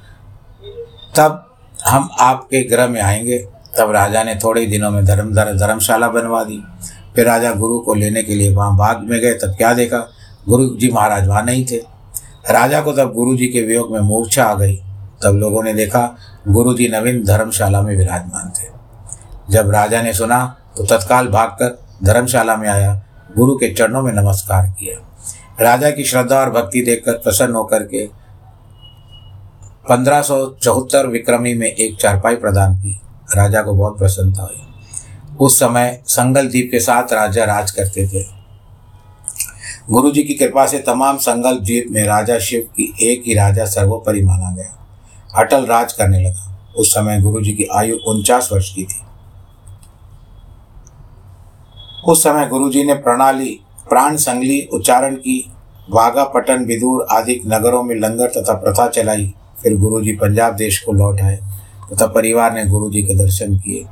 तब 1.16 1.51
हम 1.86 2.10
आपके 2.20 2.62
ग्रह 2.62 2.86
में 2.86 3.00
आएँगे। 3.00 3.38
तब 3.78 3.90
राजा 3.90 4.22
ने 4.22 4.34
थोड़े 4.34 4.66
दिनों 4.66 4.90
में 4.90 5.04
धर्म 5.04 5.34
धर्मशाला 5.34 6.08
बनवा 6.08 6.44
दी। 6.44 6.64
फिर 7.16 7.26
राजा 7.26 7.52
गुरु 7.52 7.78
को 7.78 7.94
लेने 7.94 8.22
के 8.22 8.34
लिए 8.34 8.54
वहाँ 8.54 8.76
बाग 8.76 9.00
में 9.02 9.20
गए। 9.20 9.34
तब 9.34 9.54
क्या 9.56 9.74
देखा? 9.74 9.98
गुरु 10.48 10.76
जी 10.76 10.90
महाराज 10.90 11.26
वहाँ 11.26 11.42
नहीं 11.42 11.66
थे। 11.66 11.76
राजा 12.50 12.80
को 12.80 12.92
तब 12.92 13.12
गुरु 13.12 13.36
जी 13.36 13.46
के 13.46 13.62
वियोग 13.62 13.92
में 13.92 14.00
मूर्छा 14.00 14.44
आ 14.44 14.54
गई। 14.54 14.76
तब 15.24 15.34
लोगों 15.34 15.62
ने 15.62 15.74
देखा, 15.74 16.16
गुरु 16.48 16.74
जी 16.74 16.88
नवीन 16.88 17.24
धर्मशाला 17.24 17.82
में 17.82 17.96
विराजमान 17.96 18.50
थे। 18.50 18.68
जब 19.50 19.70
राजा 19.70 20.02
ने 20.02 20.12
सुना 20.12 20.56
तो 20.76 20.84
तत्काल 20.84 21.28
भागकर 21.28 21.84
धर्मशाला 22.04 22.56
में 22.56 22.68
आया। 22.68 23.02
गुरु 23.36 23.54
के 23.54 23.74
चरणों 23.74 24.02
में 24.02 24.12
नमस्कार 24.12 24.66
किया। 24.66 25.08
राजा 25.60 25.90
की 25.90 26.04
श्रद्धा 26.04 26.40
और 26.40 26.50
भक्ति 26.50 26.80
देखकर 26.80 27.12
प्रसन्न 27.12 27.54
होकर 27.54 27.82
के 27.82 28.21
पंद्रह 29.90 31.06
विक्रमी 31.06 31.54
में 31.54 31.66
एक 31.66 31.96
चारपाई 32.00 32.36
प्रदान 32.36 32.76
की 32.76 33.00
राजा 33.36 33.62
को 33.62 33.74
बहुत 33.74 33.98
प्रसन्नता 33.98 34.42
हुई। 34.42 34.62
उस 35.40 35.60
समय 35.60 36.02
संगल 36.06 36.48
द्वीप 36.48 36.68
के 36.72 36.80
साथ 36.80 37.12
राजा 37.12 37.44
राज 37.44 37.70
करते 37.70 38.06
थे। 38.08 38.24
गुरु 39.90 40.10
जी 40.10 40.22
की 40.22 40.34
कृपा 40.34 40.66
से 40.66 40.78
तमाम 40.78 41.18
संगल 41.18 41.58
द्वीप 41.58 41.86
में 41.90 42.04
राजा 42.04 42.38
शिव 42.38 42.60
की 42.60 42.94
एक 43.02 43.22
ही 43.26 43.34
राजा 43.34 43.64
सर्वोपरि 43.64 44.22
माना 44.22 44.56
गया। 44.56 44.86
अटल 45.36 45.66
राज 45.66 45.92
करने 45.92 46.20
लगा। 46.20 46.72
उस 46.76 46.94
समय 46.94 47.20
गुरु 47.20 47.40
जी 47.40 47.52
की 47.52 47.64
आयु 47.64 47.96
उनचास 47.96 48.48
वर्ष 48.52 48.74
की 48.74 48.84
थी। 48.84 49.00
उस 52.06 52.22
समय 52.22 52.48
गुरु 52.48 52.70
जी 52.70 52.84
ने 52.84 52.94
प्रणाली, 52.94 53.60
प्राण 53.88 54.16
संगली 54.16 54.68
उच्चारण 54.72 55.14
की 55.14 55.52
वाघा 55.90 56.24
पटन 56.24 56.64
विदुर 56.64 57.06
आदि 57.10 57.40
नगरों 57.46 57.82
में 57.82 57.96
लंगर 57.96 58.26
तथा 58.26 58.54
प्रथा 58.54 58.88
चलाई। 58.88 59.34
फिर 59.62 59.76
गुरु 59.76 60.00
जी 60.00 60.12
पंजाब 60.12 60.56
देश 60.56 60.78
को 60.78 60.92
लौट 60.92 61.20
आए, 61.20 61.36
तथा 61.92 62.06
परिवार 62.06 62.54
ने 62.54 62.64
गुरु 62.64 62.90
जी 62.90 63.02
के 63.02 63.14
दर्शन 63.14 63.58
किए। 63.58 63.84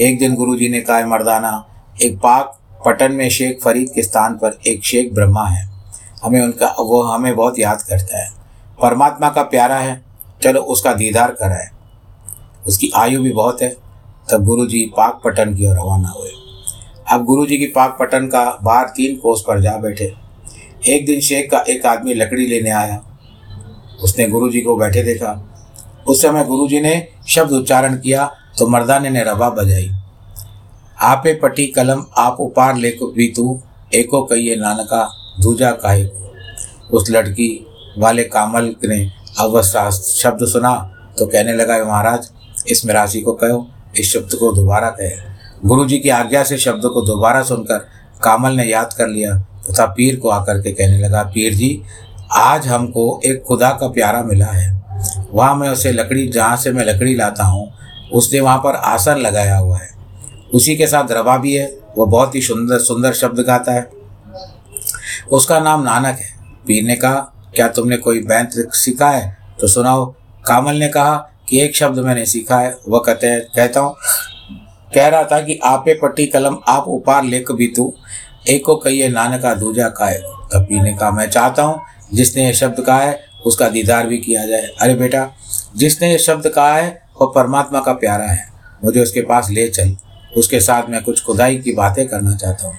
एक 0.00 0.18
दिन 0.18 0.34
गुरु 0.34 0.56
जी 0.56 0.68
ने 0.68 0.80
कहा 0.80 1.06
मर्दाना, 1.06 1.66
एक 2.02 2.18
पाक 2.18 2.58
पटन 2.86 3.12
में 3.12 3.28
शेख 3.28 3.60
फरीद 3.64 3.90
के 3.94 4.02
स्थान 4.02 4.34
पर 4.34 4.58
एक 4.66 4.84
शेख 4.84 5.14
ब्रह्मा 5.14 5.44
है। 5.44 5.70
हमें 6.24 6.42
उनका, 6.42 6.66
वो 6.66 7.02
हमें 7.02 7.36
बहुत 7.36 7.58
याद 7.58 7.82
करता 7.82 8.24
है। 8.24 8.30
परमात्मा 8.82 9.28
का 9.28 9.42
प्यारा 9.42 9.76
है, 9.76 10.02
चलो 10.42 10.60
उसका 10.60 10.94
दीदार 10.94 11.30
कराए। 11.30 11.68
उसकी 12.66 12.90
आयु 12.96 13.22
भी 13.22 13.32
बहुत 13.32 13.62
है। 13.62 13.76
तब 14.32 14.44
गुरु 14.44 14.66
जी 14.66 14.92
पाक 14.96 15.20
पटन 15.24 15.54
की 15.54 15.66
ओर 15.66 15.76
रवाना 15.76 16.08
हुए। 16.08 16.30
अब 17.10 17.24
गुरु 17.24 17.46
जी 17.46 17.56
की 17.56 17.66
पाक 17.66 17.96
पटन 18.00 18.26
का 18.26 18.58
बाहर 18.62 18.84
तीन 18.84 19.16
कोस 19.16 19.44
पर 19.48 19.60
जा 19.60 19.76
बैठे। 19.76 20.14
एक 20.88 21.06
दिन 21.06 21.20
शेख 21.20 21.50
का 21.50 21.58
एक 21.58 21.86
आदमी 21.86 22.14
लकड़ी 22.14 22.46
लेने 22.46 22.70
आया। 22.70 23.05
उसने 24.00 24.28
गुरु 24.28 24.50
जी 24.50 24.60
को 24.60 24.76
बैठे 24.76 25.02
देखा। 25.02 25.32
उस 26.08 26.22
समय 26.22 26.44
गुरु 26.44 26.68
जी 26.68 26.80
ने 26.80 27.06
शब्द 27.28 27.52
उच्चारण 27.52 27.96
किया 27.96 28.30
तो 28.58 28.66
मर्दाने 28.66 29.10
ने 29.10 29.22
रबा 29.24 29.48
बजाई। 29.50 29.90
आपे 31.02 31.32
पटी 31.34 31.66
कलम, 31.68 32.04
आप 32.18 32.36
उपार 32.40 32.76
ले 32.76 32.90
भी 32.90 33.28
तू, 33.28 33.60
एको 33.94 34.22
कहिए 34.22 34.56
नानका, 34.56 35.08
दूजा 35.40 35.70
काहे 35.72 36.06
उस 36.90 37.10
लड़की 37.10 37.66
वाले 37.98 38.22
कामल 38.24 38.74
ने 38.84 38.98
अवस्था 39.40 39.90
शब्द 39.90 40.46
सुना 40.48 40.74
तो 41.18 41.26
कहने 41.26 41.52
लगा 41.52 41.84
महाराज 41.84 42.28
इस 42.70 42.84
मिरासी 42.86 43.20
को 43.20 43.32
कहो, 43.34 43.66
इस 43.98 44.12
शब्द 44.12 44.34
को 44.34 44.52
दोबारा 44.52 44.90
कहे। 44.90 45.34
गुरु 45.64 45.84
जी 45.86 45.98
की 45.98 46.08
आज्ञा 46.10 46.42
से 46.44 46.58
शब्द 46.58 46.86
को 46.86 47.02
दोबारा 47.06 47.42
सुनकर 47.42 47.78
कामल 48.22 48.52
ने 48.52 48.64
याद 48.64 48.92
कर 48.92 49.08
लिया 49.08 49.36
तथा 49.62 49.86
पीर 49.88 50.18
को 50.20 50.28
आकर 50.28 50.60
के 50.62 50.72
कहने 50.72 50.98
लगा, 50.98 51.22
पीर 51.24 51.54
जी 51.54 51.82
आज 52.36 52.66
हमको 52.66 53.20
एक 53.24 53.42
खुदा 53.42 53.70
का 53.70 53.88
प्यारा 53.88 54.22
मिला 54.22 54.46
है। 54.46 54.70
वहाँ 55.32 55.54
मैं 55.56 55.68
उसे 55.68 55.92
लकड़ी, 55.92 56.26
जहाँ 56.28 56.56
से 56.56 56.72
मैं 56.72 56.84
लकड़ी 56.84 57.14
लाता 57.14 57.44
हूँ, 57.44 57.70
उसने 58.12 58.40
वहाँ 58.40 58.58
पर 58.58 58.74
आसन 58.74 59.18
लगाया 59.18 59.56
हुआ 59.56 59.78
है। 59.78 59.88
उसी 60.54 60.76
के 60.76 60.86
साथ 60.86 61.12
रवा 61.12 61.36
भी 61.38 61.54
है 61.54 61.66
वह 61.98 62.06
बहुत 62.06 62.34
ही 62.34 62.40
सुंदर 62.40 62.78
सुंदर 62.78 63.12
शब्द 63.12 63.40
गाता 63.40 63.72
है। 63.72 63.88
उसका 65.32 65.60
नाम 65.60 65.82
नानक 65.82 66.18
है। 66.18 66.34
पीर 66.66 66.84
ने 66.84 66.96
कहा 66.96 67.32
क्या 67.54 67.68
तुमने 67.68 67.96
कोई 67.96 68.22
बैंत 68.22 68.50
सीखा 68.74 69.10
है? 69.10 69.36
तो 69.60 69.68
सुनाओ, 69.68 70.04
कामल 70.46 70.74
ने 70.74 70.88
कहा 70.88 71.16
कि 71.48 71.60
एक 71.60 71.76
शब्द 71.76 71.98
मैंने 71.98 72.26
सीखा 72.26 72.58
है, 72.58 72.76
वह 72.88 73.02
कहते 73.06 73.26
हैं, 73.26 73.40
कहता 73.56 73.80
हूँ, 73.80 73.94
कह 74.94 75.08
रहा 75.08 75.24
था 75.24 75.40
कि 75.40 75.58
आपे 75.64 75.94
पट्टी 75.94 76.26
कलम 76.26 76.58
आप 76.68 76.84
उपार 76.88 77.24
लेख 77.24 77.52
भी 77.52 77.66
तू, 77.66 77.92
एको 78.48 78.76
कहिए 78.76 79.08
नानका 79.08 79.54
दूजा 79.54 79.88
खाए 79.88 80.18
तभी 80.52 80.80
ने 80.80 80.92
कहा 80.94 81.10
मैं 81.10 81.28
चाहता 81.30 81.62
हूँ 81.62 81.80
जिसने 82.14 82.46
ये 82.46 82.52
शब्द 82.52 82.80
कहा 82.80 83.00
है, 83.00 83.20
उसका 83.46 83.68
दीदार 83.68 84.06
भी 84.06 84.18
किया 84.18 84.46
जाए। 84.46 84.66
अरे 84.80 84.94
बेटा, 84.94 85.30
जिसने 85.76 86.10
ये 86.10 86.18
शब्द 86.18 86.48
कहा 86.48 86.74
है 86.74 86.88
वह 87.20 87.32
परमात्मा 87.34 87.80
का 87.80 87.92
प्यारा 87.92 88.24
है। 88.24 88.48
मुझे 88.84 89.00
उसके 89.00 89.20
पास 89.20 89.48
ले 89.50 89.68
चल। 89.68 89.96
उसके 90.36 90.60
साथ 90.60 90.88
मैं 90.90 91.02
कुछ 91.02 91.22
खुदाई 91.24 91.56
की 91.56 91.72
बातें 91.72 92.06
करना 92.08 92.34
चाहता 92.36 92.66
हूँ। 92.66 92.76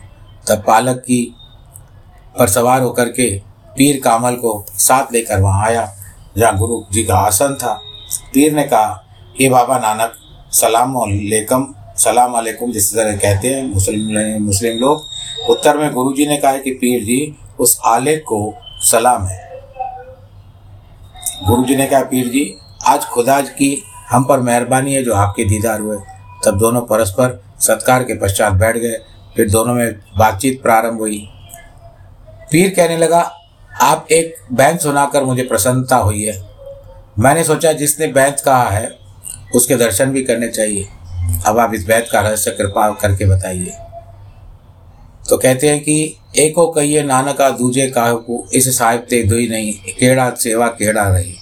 तब 0.48 0.64
पालक 0.68 0.98
की 0.98 1.22
पर 2.40 2.48
सवार 2.48 2.82
होकर 2.82 3.10
के 3.10 3.30
पीर 3.78 4.00
कामल 4.04 4.36
को 4.36 4.66
साथ 4.70 5.14
लेकर 5.14 5.40
वहाँ 5.40 5.66
आया, 5.68 5.92
जहाँ 6.38 6.58
गुरु 6.58 6.82
जी 6.92 7.04
का 7.04 7.16
आसन 7.18 7.56
था। 7.56 7.74
पीर 8.34 8.54
ने 8.54 8.64
कहा 8.64 9.04
ये 9.42 9.50
बाबा 9.50 9.78
नानक, 9.80 10.14
सलाम 10.52 10.96
अलैकुम 10.96 11.74
सलाम 11.98 12.34
अलैकुम, 12.34 12.72
जिस 12.72 12.94
तरह 12.94 13.16
कहते 13.16 13.48
हैं 13.48 13.64
मुस्लिम 13.64 14.44
मुस्लिम 14.44 14.78
लोग। 14.78 15.50
उत्तर 15.50 15.78
में 15.78 15.92
गुरु 15.94 16.14
जी 16.14 16.28
ने 16.28 16.38
कहा 16.38 16.58
कि 16.58 16.72
पीर 16.72 17.04
जी, 17.04 17.36
उस 17.60 17.80
आलेख 17.86 18.22
को 18.22 18.54
सलाम 18.82 19.28
है। 19.28 19.62
गुरु 21.48 21.64
जी 21.64 21.76
ने 21.76 21.88
कहा, 21.88 22.02
पीर 22.02 22.28
जी, 22.28 22.58
आज 22.88 23.06
खुदा 23.06 23.42
की 23.42 23.84
हम 24.10 24.24
पर 24.24 24.40
मेहरबानी 24.40 24.94
है 24.94 25.04
जो 25.04 25.14
आपके 25.14 25.46
दीदार 25.46 25.80
हुए। 25.80 25.98
तब 26.46 26.60
दोनों 26.60 26.82
परस्पर 26.82 27.44
सत्कार 27.60 28.04
के 28.04 28.18
पश्चात 28.20 28.54
बैठ 28.54 28.78
गए। 28.78 29.00
फिर 29.36 29.50
दोनों 29.50 29.74
में 29.74 29.94
बातचीत 30.18 30.62
प्रारंभ 30.62 31.00
हुई। 31.00 31.30
पीर 32.52 32.70
कहने 32.70 32.98
लगा, 32.98 33.32
आप 33.82 34.08
एक 34.12 34.36
बैंत 34.54 34.82
सुनाकर 34.82 35.24
मुझे 35.24 35.44
प्रसन्नता 35.44 35.96
हुई 35.96 36.24
है। 36.24 36.50
मैंने 37.20 37.44
सोचा, 37.44 37.72
जिसने 37.72 38.08
बैंत 38.08 38.40
कहा 38.40 38.70
है, 38.70 38.92
उसके 39.56 39.76
दर्शन 39.76 40.06
भी 40.06 40.24
करने 40.24 40.48
चाहिए। 40.48 40.88
अब 41.46 41.60
आप 41.60 41.74
इस 41.74 41.86
बैत 41.86 42.10
का 42.12 42.20
रहस्य 42.20 42.52
कृपा 42.52 42.92
करके 42.92 43.26
बताइए। 43.26 43.74
तो 45.30 45.38
कहते 45.38 45.70
हैं 45.70 45.80
कि 45.80 46.16
एको 46.38 46.68
कहिए, 46.68 47.04
नानका 47.04 47.50
दूजे 47.50 47.88
काहू 47.90 48.44
इस 48.54 48.78
साहिब 48.78 49.02
ते 49.10 49.22
दुई 49.24 49.48
नहीं, 49.48 49.74
केड़ा 50.00 50.30
सेवा 50.36 50.68
केड़ा 50.70 51.08
रही। 51.08 51.36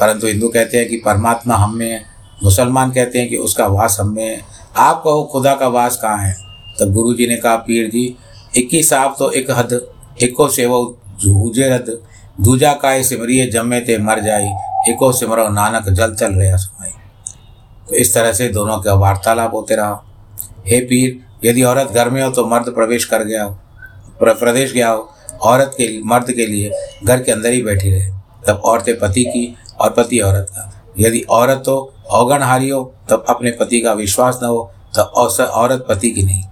परंतु 0.00 0.26
हिंदू 0.26 0.48
कहते 0.48 0.78
हैं 0.78 0.88
कि 0.88 0.96
परमात्मा 0.96 1.54
हम 1.54 1.76
में 1.76 2.04
मुसलमान 2.44 2.90
कहते 2.90 3.18
हैं 3.18 3.28
कि 3.28 3.36
उसका 3.38 3.66
वास 3.66 3.96
हम 4.00 4.14
में 4.14 4.40
आप 4.76 5.02
कहो, 5.04 5.24
खुदा 5.32 5.54
का 5.54 5.68
वास 5.68 5.96
कहाँ 5.96 6.18
है? 6.18 6.34
तब 6.80 6.92
गुरु 6.92 7.14
जी 7.14 7.26
ने 7.26 7.36
कहा, 7.36 7.56
पीर 7.56 7.90
जी 7.90 8.14
इक्कीस 8.56 8.88
साहब 8.90 9.14
तो 9.18 9.30
एक 9.30 9.50
हद 9.50 9.80
इको 10.22 10.48
सेवो 10.48 10.80
जूझे 11.20 11.68
रद। 11.68 11.98
दूजा 12.40 12.72
काय 12.72 13.02
सिमरिए 13.02 13.46
जमे 13.50 13.80
ते 13.80 13.98
मर 13.98 14.20
जाई 14.20 14.48
इको 14.88 15.12
सिमरो 15.12 15.48
नानक 15.48 15.88
जल 15.90 16.14
चल 16.14 16.34
रहा 16.34 16.56
सुनाई 16.56 16.90
तो 17.88 17.94
इस 17.94 18.14
तरह 18.14 18.32
से 18.32 18.48
दोनों 18.48 18.78
का 18.78 18.94
वार्तालाप 18.94 19.54
होते 19.54 19.76
रहा। 19.76 20.04
हे 20.66 20.80
पीर 20.80 21.20
यदि 21.44 21.62
औरत 21.62 21.90
घर 21.92 22.10
में 22.10 22.22
हो 22.22 22.30
तो 22.30 22.46
मर्द 22.46 22.68
प्रवेश 22.68 23.04
कर 23.04 23.24
गया 23.24 23.44
हो 23.44 23.58
प्रदेश 24.22 24.72
गया 24.72 24.90
हो, 24.90 25.08
औरत 25.42 25.70
के, 25.78 26.02
मर्द 26.02 26.32
के 26.32 26.46
लिए 26.46 26.70
घर 27.04 27.22
के 27.22 27.32
अंदर 27.32 27.52
ही 27.52 27.62
बैठी 27.62 27.90
रहे। 27.90 28.10
तब 28.46 28.62
औरतें 28.64 28.98
पति 28.98 29.22
की 29.24 29.54
और 29.80 29.90
पति 29.90 30.18
औरत 30.18 30.46
का। 30.50 30.72
यदि 30.98 31.20
औरत 31.30 31.62
तो 31.66 31.76
अवगणहारी 32.10 32.68
हो, 32.68 32.94
तब 33.10 33.24
अपने 33.28 33.50
पति 33.50 33.80
का 33.80 33.92
विश्वास 33.92 34.40
न 34.42 34.46
हो 34.46 34.72
तो 34.96 35.02
औरत 35.44 35.86
पति 35.88 36.10
की 36.10 36.22
नहीं। 36.22 36.42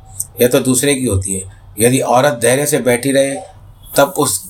यह 0.41 0.49
तो 0.49 0.61
दूसरे 0.61 0.95
की 0.95 1.05
होती 1.05 1.35
है। 1.35 1.51
यदि 1.81 2.01
औरत 2.01 2.39
धैर्य 2.43 2.67
से 2.67 2.79
बैठी 2.79 3.13
रहे, 3.13 3.35
तब 3.97 4.15
उस 4.19 4.45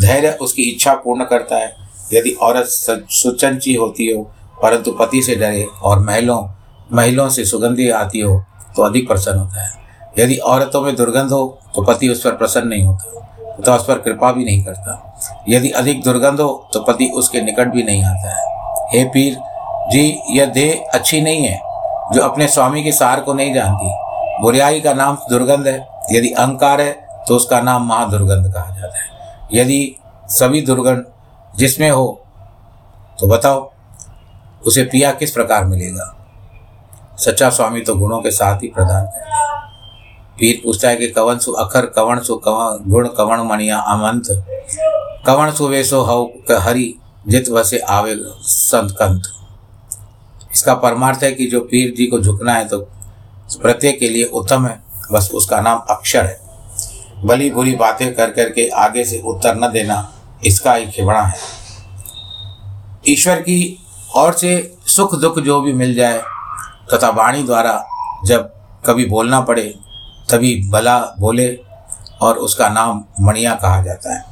धैर्य 0.00 0.38
उसकी 0.40 0.62
इच्छा 0.62 0.94
पूर्ण 0.94 1.24
करता 1.24 1.56
है। 1.56 1.74
यदि 2.12 2.30
औरत 2.32 2.66
सुचंची 2.66 3.74
होती 3.74 4.10
हो, 4.10 4.22
परंतु 4.62 4.92
पति 4.92 5.22
से 5.22 5.34
डरे 5.34 5.66
और 5.82 5.98
महलों 5.98 6.46
महलों 6.92 7.28
से 7.28 7.44
सुगंधी 7.44 7.88
आती 7.90 8.20
हो 8.20 8.44
तो 8.76 8.82
अधिक 8.82 9.08
प्रसन्न 9.08 9.38
होता 9.38 9.62
है। 9.62 9.78
यदि 10.18 10.36
औरतों 10.36 10.80
में 10.82 10.94
दुर्गंध 10.96 11.32
हो 11.32 11.58
तो 11.74 11.82
पति 11.82 12.08
उस 12.08 12.24
पर 12.24 12.36
प्रसन्न 12.36 12.68
नहीं 12.68 12.82
होता 12.82 13.18
तो 13.56 13.72
उस 13.72 13.84
पर 13.84 13.98
कृपा 13.98 14.30
भी 14.32 14.44
नहीं 14.44 14.64
करता। 14.64 15.44
यदि 15.48 15.70
अधिक 15.72 16.02
दुर्गंध 16.02 16.40
हो 16.40 16.68
तो 16.72 16.80
पति 16.82 17.10
उसके 17.14 17.40
निकट 17.42 17.68
भी 17.68 17.82
नहीं 17.82 18.04
आता 18.04 18.30
है। 18.30 18.44
हे 18.92 19.04
पीर, 19.06 19.36
जी, 19.92 20.18
यह 20.30 20.46
देह 20.46 20.90
अच्छी 20.94 21.20
नहीं 21.20 21.42
है, 21.42 21.58
जो 22.14 22.22
अपने 22.22 22.48
स्वामी 22.48 22.82
के 22.84 22.92
सार 22.92 23.20
को 23.20 23.32
नहीं 23.34 23.54
जानती। 23.54 24.42
बुरियाई 24.42 24.80
का 24.80 24.92
नाम 24.94 25.18
दुर्गंध 25.30 25.66
है, 25.66 25.78
यदि 26.12 26.30
अहंकार 26.30 26.80
है 26.80 26.92
तो 27.28 27.36
उसका 27.36 27.60
नाम 27.60 27.86
महादुर्गंध 27.88 28.52
कहा 28.54 28.76
जाता 28.76 28.98
है। 28.98 29.48
यदि 29.52 29.96
सभी 30.30 30.60
दुर्गंध 30.62 31.04
जिसमें 31.54 31.90
हो 31.90 32.06
तो 33.20 33.26
बताओ, 33.26 33.70
उसे 34.66 34.82
पिया 34.84 35.10
किस 35.12 35.30
प्रकार 35.30 35.64
मिलेगा? 35.64 36.14
सच्चा 37.20 37.48
स्वामी 37.50 37.80
तो 37.80 37.94
गुणों 37.94 38.20
के 38.20 38.30
साथ 38.30 38.62
ही 38.62 38.68
प्रदान 38.68 39.06
करता 39.06 39.36
है। 39.36 39.58
पीर 40.38 40.60
पूछता 40.64 40.88
है 40.88 40.96
कि 40.96 41.08
कवन 41.08 41.38
सु 41.38 41.52
अखर 41.54 41.86
कवन 41.86 42.20
सु 42.20 42.36
कवन 42.36 42.90
गुण 42.90 43.08
कवन 43.08 43.40
मणिया 43.46 43.78
अमंत? 43.88 44.28
कवन 45.26 45.50
सु 45.52 46.00
हव 46.02 46.56
हरि 46.60 46.94
जित 47.28 47.48
वसे 47.48 47.78
आवे 47.90 48.14
संत 48.42 48.90
कंत 48.92 49.22
इसका 50.52 50.74
परमार्थ 50.76 51.22
है 51.22 51.32
कि 51.32 51.46
जो 51.46 51.60
पीर 51.62 51.92
जी 51.96 52.06
को 52.06 52.20
झुकना 52.20 52.54
है 52.54 52.64
तो 52.68 52.78
प्रत्येक 53.52 53.98
के 54.00 54.08
लिए 54.08 54.24
उत्तम 54.24 54.66
है, 54.66 54.80
बस 55.12 55.30
उसका 55.34 55.60
नाम 55.60 55.82
अक्षर 55.90 56.24
है। 56.24 56.38
भली 57.24 57.50
बुरी 57.50 57.74
बातें 57.76 58.12
कर 58.14 58.30
करके 58.30 58.68
आगे 58.78 59.04
से 59.04 59.22
उत्तर 59.26 59.56
न 59.56 59.70
देना 59.72 59.96
इसका 60.46 60.74
ही 60.74 60.86
खिबड़ा 60.86 61.20
है। 61.20 61.38
ईश्वर 63.08 63.40
की 63.40 63.78
और 64.16 64.32
से 64.32 64.52
सुख 64.86 65.14
दुख 65.14 65.38
जो 65.38 65.60
भी 65.60 65.72
मिल 65.72 65.94
जाए 65.94 66.22
तथा 66.94 67.08
वाणी 67.08 67.42
द्वारा 67.42 67.86
जब 68.24 68.40
कभी 68.86 69.04
बोलना 69.04 69.40
पड़े, 69.40 69.74
तभी 70.30 70.70
भला 70.70 70.98
बोले 70.98 71.58
और 72.20 72.36
उसका 72.36 72.68
नाम 72.68 73.04
मणिया 73.20 73.54
कहा 73.54 73.82
जाता 73.82 74.14
है। 74.14 74.24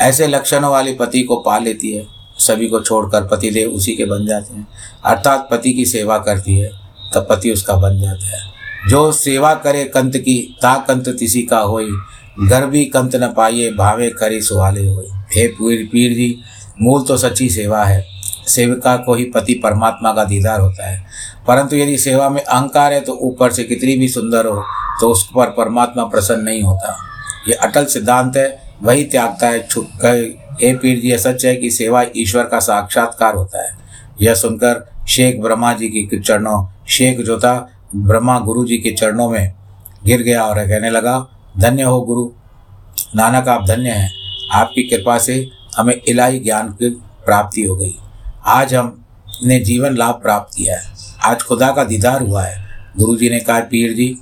ऐसे 0.00 0.26
लक्षणों 0.26 0.70
वाली 0.70 0.94
पति 0.94 1.22
को 1.22 1.36
पा 1.36 1.58
लेती 1.58 1.92
है। 1.92 2.06
सभी 2.38 2.68
को 2.68 2.80
छोड़कर 2.80 3.26
पतिदेव 3.26 3.70
उसी 3.70 3.92
के 3.92 4.04
बन 4.04 4.26
जाते 4.26 4.54
हैं। 4.54 4.68
अर्थात 5.04 5.48
पति 5.50 5.72
की 5.72 5.86
सेवा 5.86 6.18
करती 6.18 6.58
है, 6.58 6.70
तब 7.14 7.26
पति 7.30 7.50
उसका 7.50 7.74
बन 7.74 8.00
जाता 8.00 8.26
है। 8.26 8.50
जो 8.88 9.12
सेवा 9.12 9.54
करे 9.54 9.84
कंत 9.84 10.16
की, 10.16 10.58
ता 10.62 10.74
कंत 10.74 11.08
तिसी 11.08 11.42
का 11.42 11.58
होई। 11.58 11.90
घर 12.44 12.66
भी 12.66 12.84
कंत 12.84 13.16
न 13.16 13.32
पाइए, 13.36 13.72
भावे 13.72 14.10
करी 14.10 14.40
सुहाले 14.40 14.88
हो 14.88 15.04
हे 15.36 15.48
पीर 15.48 15.88
पीर 15.92 16.12
जी, 16.12 16.40
मूल 16.80 17.02
तो 17.02 17.16
सच्ची 17.16 17.50
सेवा 17.50 17.84
है। 17.84 18.06
सेविका 18.46 18.96
को 18.96 19.14
ही 19.14 19.24
पति 19.24 19.54
परमात्मा 19.54 20.12
का 20.12 20.24
दीदार 20.24 20.60
होता 20.60 20.90
है। 20.90 21.06
परंतु 21.50 21.76
यदि 21.76 21.98
सेवा 21.98 22.28
में 22.28 22.42
अहंकार 22.42 22.92
है 22.92 23.00
तो 23.00 23.12
ऊपर 23.22 23.52
से 23.52 23.64
कितनी 23.64 23.96
भी 23.96 24.08
सुंदर 24.08 24.46
हो 24.46 24.62
तो 25.00 25.08
उस 25.08 25.26
पर 25.34 25.46
परमात्मा 25.46 26.04
प्रसन्न 26.04 26.44
नहीं 26.44 26.62
होता। 26.62 26.96
ये 27.48 27.54
अटल 27.54 27.84
सिद्धांत 27.84 28.36
है, 28.36 28.76
वही 28.82 29.04
त्यागता 29.04 29.48
है, 29.48 29.66
छुप 29.66 29.86
हे 30.62 30.74
पीर 30.74 31.00
जी 31.00 31.16
सच 31.18 31.44
है 31.44 31.56
कि 31.56 31.70
सेवा 31.70 32.04
ईश्वर 32.16 32.44
का 32.44 32.58
साक्षात्कार 32.58 33.34
होता 33.34 33.62
है। 33.62 33.78
यह 34.22 34.34
सुनकर 34.34 35.04
शेख 35.08 35.40
ब्रह्मा 35.40 35.72
जी 35.72 35.88
के 35.88 36.20
चरणों, 36.20 36.66
शेख 36.88 37.20
जोता 37.20 37.54
ब्रह्मा 37.96 38.38
गुरु 38.38 38.64
जी 38.64 38.78
के 38.78 38.90
चरणों 38.90 39.28
में 39.30 39.52
गिर 40.04 40.22
गया 40.22 40.44
और 40.44 40.58
कहने 40.58 40.90
लगा, 40.90 41.18
धन्य 41.58 41.82
हो 41.82 42.00
गुरु। 42.00 42.28
नानक, 43.16 43.48
आप 43.48 43.66
धन्य 43.66 43.90
हैं। 43.90 44.12
आपकी 44.52 44.82
कृपा 44.82 45.18
से 45.18 45.50
हमें 45.76 46.00
इलाही 46.08 46.38
ज्ञान 46.38 46.68
की 46.72 46.90
प्राप्ति 47.26 47.62
हो 47.62 47.76
गई। 47.76 47.94
आज 48.46 48.74
हमने 48.74 49.60
जीवन 49.60 49.96
लाभ 49.96 50.14
प्राप्त 50.14 50.56
किया 50.56 50.76
है। 50.76 50.99
आज 51.24 51.42
खुदा 51.42 51.72
का 51.72 51.84
दीदार 51.84 52.22
हुआ 52.22 52.42
है। 52.42 52.64
गुरु 52.98 53.16
जी 53.16 53.30
ने 53.30 53.40
कहा, 53.40 53.60
पीर 53.60 53.92
जी, 53.92 54.18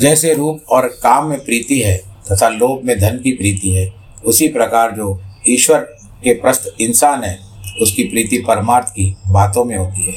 जैसे 0.00 0.34
रूप 0.34 0.64
और 0.70 0.86
काम 0.86 1.26
में 1.26 1.44
प्रीति 1.44 1.80
है, 1.80 1.96
तथा 2.32 2.48
लोभ 2.48 2.80
में 2.84 3.00
धन 3.00 3.18
की 3.18 3.32
प्रीति 3.32 3.70
है, 3.70 3.92
उसी 4.24 4.48
प्रकार 4.48 4.90
जो 4.90 5.22
ईश्वर 5.48 5.78
के 6.24 6.34
प्रस्त 6.34 6.76
इंसान 6.80 7.24
है, 7.24 7.38
उसकी 7.82 8.04
प्रीति 8.04 8.38
परमार्थ 8.38 8.88
की 8.88 9.16
बातों 9.28 9.64
में 9.64 9.76
होती 9.76 10.12
है। 10.12 10.14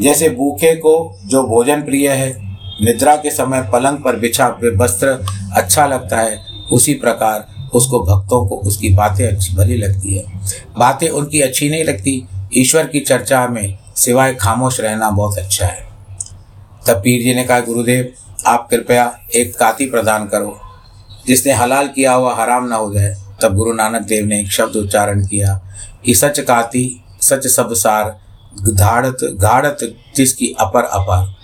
जैसे 0.00 0.28
भूखे 0.28 0.74
को 0.74 1.18
जो 1.26 1.42
भोजन 1.42 1.82
प्रिय 1.82 2.08
है, 2.08 2.56
निद्रा 2.84 3.16
के 3.16 3.30
समय 3.30 3.62
पलंग 3.72 3.98
पर 3.98 4.16
बिछा 4.16 4.48
वस्त्र 4.76 5.26
अच्छा 5.56 5.86
लगता 5.86 6.20
है, 6.20 6.38
उसी 6.72 6.94
प्रकार 6.94 7.46
उसको 7.74 8.02
भक्तों 8.02 8.48
को 8.48 8.56
उसकी 8.56 8.90
बातें 8.90 9.28
अच्छी 9.28 9.54
भली 9.54 9.76
लगती 9.76 10.16
है। 10.16 10.24
बातें 10.78 11.08
उनकी 11.08 11.40
अच्छी 11.40 11.70
नहीं 11.70 11.84
लगती। 11.84 12.28
ईश्वर 12.56 12.86
की 12.86 13.00
चर्चा 13.00 13.48
में 13.48 13.78
सिवाय 13.96 14.34
खामोश 14.34 14.80
रहना 14.80 15.10
बहुत 15.10 15.38
अच्छा 15.38 15.66
है। 15.66 15.88
तब 16.86 16.94
पीर 16.94 17.22
जी 17.22 17.34
ने 17.34 17.44
कहा, 17.44 17.60
गुरुदेव, 17.60 18.12
आप 18.46 18.68
कृपया 18.70 19.18
एक 19.34 19.58
काती 19.58 19.86
प्रदान 19.86 20.26
करो। 20.26 20.60
जिसने 21.26 21.52
हलाल 21.52 21.88
किया 21.88 22.12
हुआ 22.12 22.34
हराम 22.34 22.64
ना 22.64 22.76
हो 22.76 22.94
जाए, 22.94 23.16
तब 23.42 23.54
गुरु 23.54 23.72
नानक 23.72 24.02
देव 24.02 24.26
ने 24.26 24.40
एक 24.40 24.52
शब्द 24.52 24.76
उच्चारण 24.76 25.26
किया 25.26 25.62
कि 26.04 26.14
सच 26.14 26.40
काती, 26.40 27.04
सच 27.20 27.46
सब 27.46 27.74
सार 27.74 28.20
धाड़त 28.74 29.16
गाढ़त 29.22 29.96
जिसकी 30.16 30.56
अपर 30.60 30.82
अपर। 30.84 31.34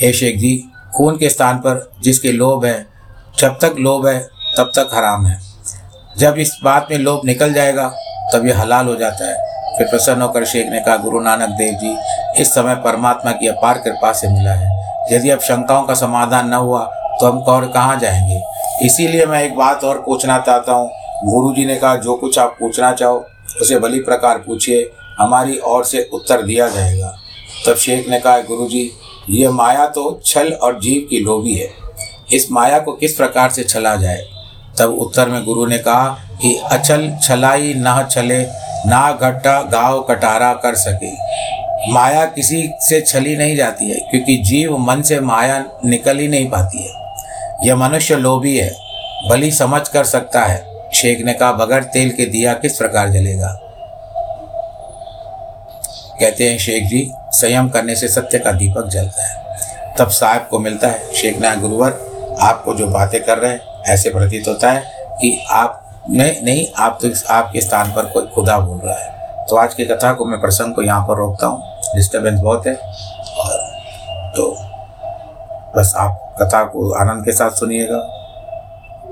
हे 0.00 0.12
शेख 0.12 0.38
जी 0.38 0.64
खून 0.96 1.18
के 1.18 1.30
स्थान 1.30 1.58
पर 1.58 1.92
जिसके 2.02 2.32
लोभ 2.32 2.64
है, 2.64 2.86
जब 3.38 3.58
तक 3.60 3.74
लोभ 3.78 4.06
है, 4.06 4.28
तब 4.56 4.72
तक 4.76 4.90
हराम 4.94 5.26
है। 5.26 5.40
जब 6.18 6.34
इस 6.38 6.60
बात 6.64 6.88
में 6.90 6.98
लोभ 6.98 7.20
निकल 7.24 7.52
जाएगा, 7.52 7.88
तब 8.32 8.46
यह 8.46 8.60
हलाल 8.60 8.86
हो 8.86 8.96
जाता 8.96 9.24
है। 9.24 9.51
फिर 9.78 9.86
प्रसन्न 9.86 10.22
होकर 10.22 10.44
शेख 10.44 10.70
ने 10.70 10.80
कहा, 10.80 10.96
गुरु 10.96 11.20
नानक 11.20 11.48
देव 11.48 11.74
जी, 11.74 11.96
इस 12.42 12.54
समय 12.54 12.74
परमात्मा 12.74 13.32
की 13.32 13.46
अपार 13.46 13.78
कृपा 13.78 14.12
से 14.12 14.28
मिला 14.28 14.52
है। 14.52 14.82
यदि 15.12 15.30
अब 15.30 15.38
शंकाओं 15.38 15.82
का 15.82 15.94
समाधान 15.94 16.48
न 16.48 16.54
हुआ 16.54 16.84
तो 17.20 17.26
हम 17.26 17.38
और 17.38 17.68
कहाँ 17.68 17.98
जाएँगे? 17.98 18.42
इसीलिए 18.86 19.26
मैं 19.26 19.42
एक 19.42 19.56
बात 19.56 19.84
और 19.84 20.02
पूछना 20.06 20.38
चाहता 20.38 20.72
हूँ। 20.72 20.90
गुरु 21.24 21.54
जी 21.54 21.64
ने 21.64 21.76
कहा, 21.76 21.96
जो 21.96 22.14
कुछ 22.14 22.38
आप 22.38 22.56
पूछना 22.60 22.92
चाहो, 22.92 23.26
उसे 23.62 23.78
भली 23.78 24.00
प्रकार 24.00 24.38
पूछिए। 24.38 24.90
हमारी 25.18 25.58
ओर 25.58 25.84
से 25.84 26.10
उत्तर 26.12 26.42
दिया 26.42 26.68
जाएगा। 26.68 27.16
तब 27.66 27.74
शेख 27.74 28.08
ने 28.08 28.20
कहा, 28.20 28.38
गुरु 28.38 28.68
जी, 28.68 28.92
ये 29.30 29.48
माया 29.48 29.86
तो 29.86 30.20
छल 30.24 30.52
और 30.52 30.80
जीव 30.80 31.06
की 31.10 31.18
लोभी 31.18 31.54
है। 31.54 31.70
इस 32.32 32.52
माया 32.52 32.78
को 32.78 32.92
किस 32.92 33.16
प्रकार 33.16 33.50
से 33.50 33.64
छला 33.64 33.96
जाए? 33.96 34.26
तब 34.78 34.90
उत्तर 34.90 35.28
में 35.28 35.44
गुरु 35.44 35.66
ने 35.66 35.78
कहा 35.78 36.08
कि 36.42 36.62
अचल 36.70 37.18
छलाई 37.22 37.74
न 37.76 38.08
छले 38.10 38.42
ना 38.86 39.12
घटा 39.12 39.62
गाव 39.62 40.02
कटारा 40.02 40.52
कर 40.52 40.74
सके। 40.74 41.12
माया 41.92 42.24
किसी 42.24 42.70
से 42.80 43.00
छली 43.00 43.36
नहीं 43.36 43.56
जाती 43.56 43.90
है, 43.90 43.96
क्योंकि 43.96 44.36
जीव 44.36 44.78
मन 44.78 45.02
से 45.02 45.20
माया 45.20 45.64
निकल 45.84 46.18
ही 46.18 46.28
नहीं 46.28 46.50
पाती 46.50 46.82
है। 46.82 46.90
यह 47.68 47.76
मनुष्य 47.76 48.16
लोभी 48.16 48.58
है, 48.58 48.70
भली 49.30 49.50
समझ 49.50 49.88
कर 49.88 50.04
सकता 50.04 50.42
है। 50.42 50.90
शेख 50.94 51.24
ने 51.24 51.32
कहा, 51.32 51.52
बगैर 51.52 51.82
तेल 51.82 52.10
के 52.10 52.26
दिया 52.26 52.52
किस 52.52 52.76
प्रकार 52.76 53.08
जलेगा? 53.08 53.58
कहते 56.20 56.50
हैं 56.50 56.58
शेख 56.58 56.84
जी, 56.84 57.10
संयम 57.30 57.68
करने 57.68 57.96
से 57.96 58.08
सत्य 58.08 58.38
का 58.38 58.52
दीपक 58.52 58.88
जलता 58.88 59.26
है। 59.26 59.42
तब 59.98 60.08
साहब 60.08 60.48
को 60.50 60.58
मिलता 60.58 60.88
है 60.88 61.14
शेख 61.14 61.40
ने 61.40 61.56
गुरुवर, 61.56 61.90
आपको 62.40 62.74
जो 62.74 62.86
बातें 62.86 63.22
कर 63.24 63.38
रहे 63.38 63.50
हैं 63.50 63.71
ऐसे 63.86 64.10
प्रतीत 64.10 64.48
होता 64.48 64.70
है 64.70 64.82
कि 65.20 65.38
आप 65.50 65.78
नहीं 66.10 66.42
नहीं, 66.42 66.66
आप 66.74 66.98
तो 67.02 67.08
आपके 67.30 67.60
स्थान 67.60 67.92
पर 67.92 68.06
कोई 68.06 68.26
खुदा 68.26 68.58
बोल 68.60 68.78
रहा 68.78 68.96
है। 68.96 69.46
तो 69.46 69.56
आज 69.56 69.74
की 69.74 69.84
कथा 69.84 70.12
को 70.12 70.24
मैं 70.24 70.40
प्रसंग 70.40 70.74
को 70.74 70.82
यहाँ 70.82 71.06
पर 71.06 71.16
रोकता 71.16 71.46
हूँ। 71.46 71.62
डिस्टर्बेंस 71.96 72.40
बहुत 72.40 72.66
है। 72.66 72.74
और 72.74 73.58
तो 74.36 74.50
बस 75.76 75.92
आप 75.96 76.34
कथा 76.40 76.62
को 76.64 76.90
आनंद 76.92 77.24
के 77.24 77.32
साथ 77.32 77.50
सुनिएगा, 77.50 77.98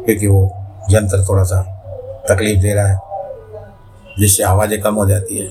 क्योंकि 0.04 0.26
वो 0.26 0.42
यंत्र 0.90 1.24
थोड़ा 1.28 1.42
सा 1.44 1.62
तकलीफ़ 2.30 2.60
दे 2.62 2.74
रहा 2.74 2.86
है, 2.86 2.98
जिससे 4.18 4.42
आवाज़ें 4.42 4.80
कम 4.82 4.94
हो 4.94 5.08
जाती 5.08 5.38
है। 5.38 5.48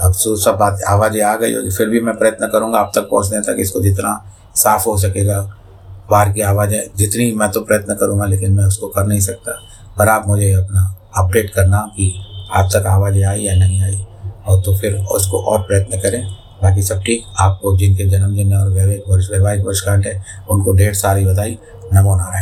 अब 0.00 0.12
सो 0.12 0.34
सब 0.36 0.56
बात 0.56 0.82
आवाज़ें 0.88 1.22
आ 1.22 1.34
गई 1.36 1.54
होगी, 1.54 1.70
फिर 1.70 1.88
भी 1.88 2.00
मैं 2.00 2.16
प्रयत्न 2.18 2.48
करूँगा 2.48 2.78
आप 2.78 2.92
तक 2.94 3.08
पहुँचने 3.10 3.40
तक 3.42 3.56
इसको 3.60 3.80
जितना 3.80 4.20
साफ़ 4.56 4.88
हो 4.88 4.96
सकेगा। 4.98 5.40
बाहर 6.10 6.32
की 6.32 6.40
आवाज़ 6.40 6.74
है। 6.74 6.86
जितनी 6.96 7.32
मैं 7.32 7.50
तो 7.50 7.60
प्रयत्न 7.60 7.94
करूँगा, 7.94 8.24
लेकिन 8.24 8.52
मैं 8.52 8.64
उसको 8.64 8.86
कर 8.86 9.06
नहीं 9.06 9.20
सकता। 9.20 9.52
पर 9.98 10.08
आप 10.08 10.24
मुझे 10.28 10.52
अपना 10.52 10.96
अपडेट 11.16 11.50
करना 11.50 11.78
कि 11.78 12.20
आप 12.52 12.70
तक 12.72 12.86
आवाज़ 12.86 13.24
आई 13.24 13.40
या 13.40 13.54
नहीं 13.54 13.82
आई, 13.82 14.06
और 14.46 14.60
तो 14.60 14.76
फिर 14.76 14.94
उसको 14.94 15.38
और 15.38 15.62
प्रयत्न 15.62 15.98
करें। 15.98 16.26
बाकी 16.62 16.82
सब 16.82 17.02
ठीक। 17.02 17.22
आपको 17.38 17.76
जिनके 17.76 18.04
जन्मदिन 18.04 18.54
और 18.54 18.68
वैवाहिक 18.68 19.04
वर्ष 19.08 19.30
वैवाहिक 19.32 19.66
वर्षगांठ 19.66 20.06
है, 20.06 20.24
उनको 20.50 20.72
ढेर 20.72 20.94
सारी 20.94 21.26
बधाई। 21.26 21.58
नमो 21.94 22.16
नारायण। 22.16 22.38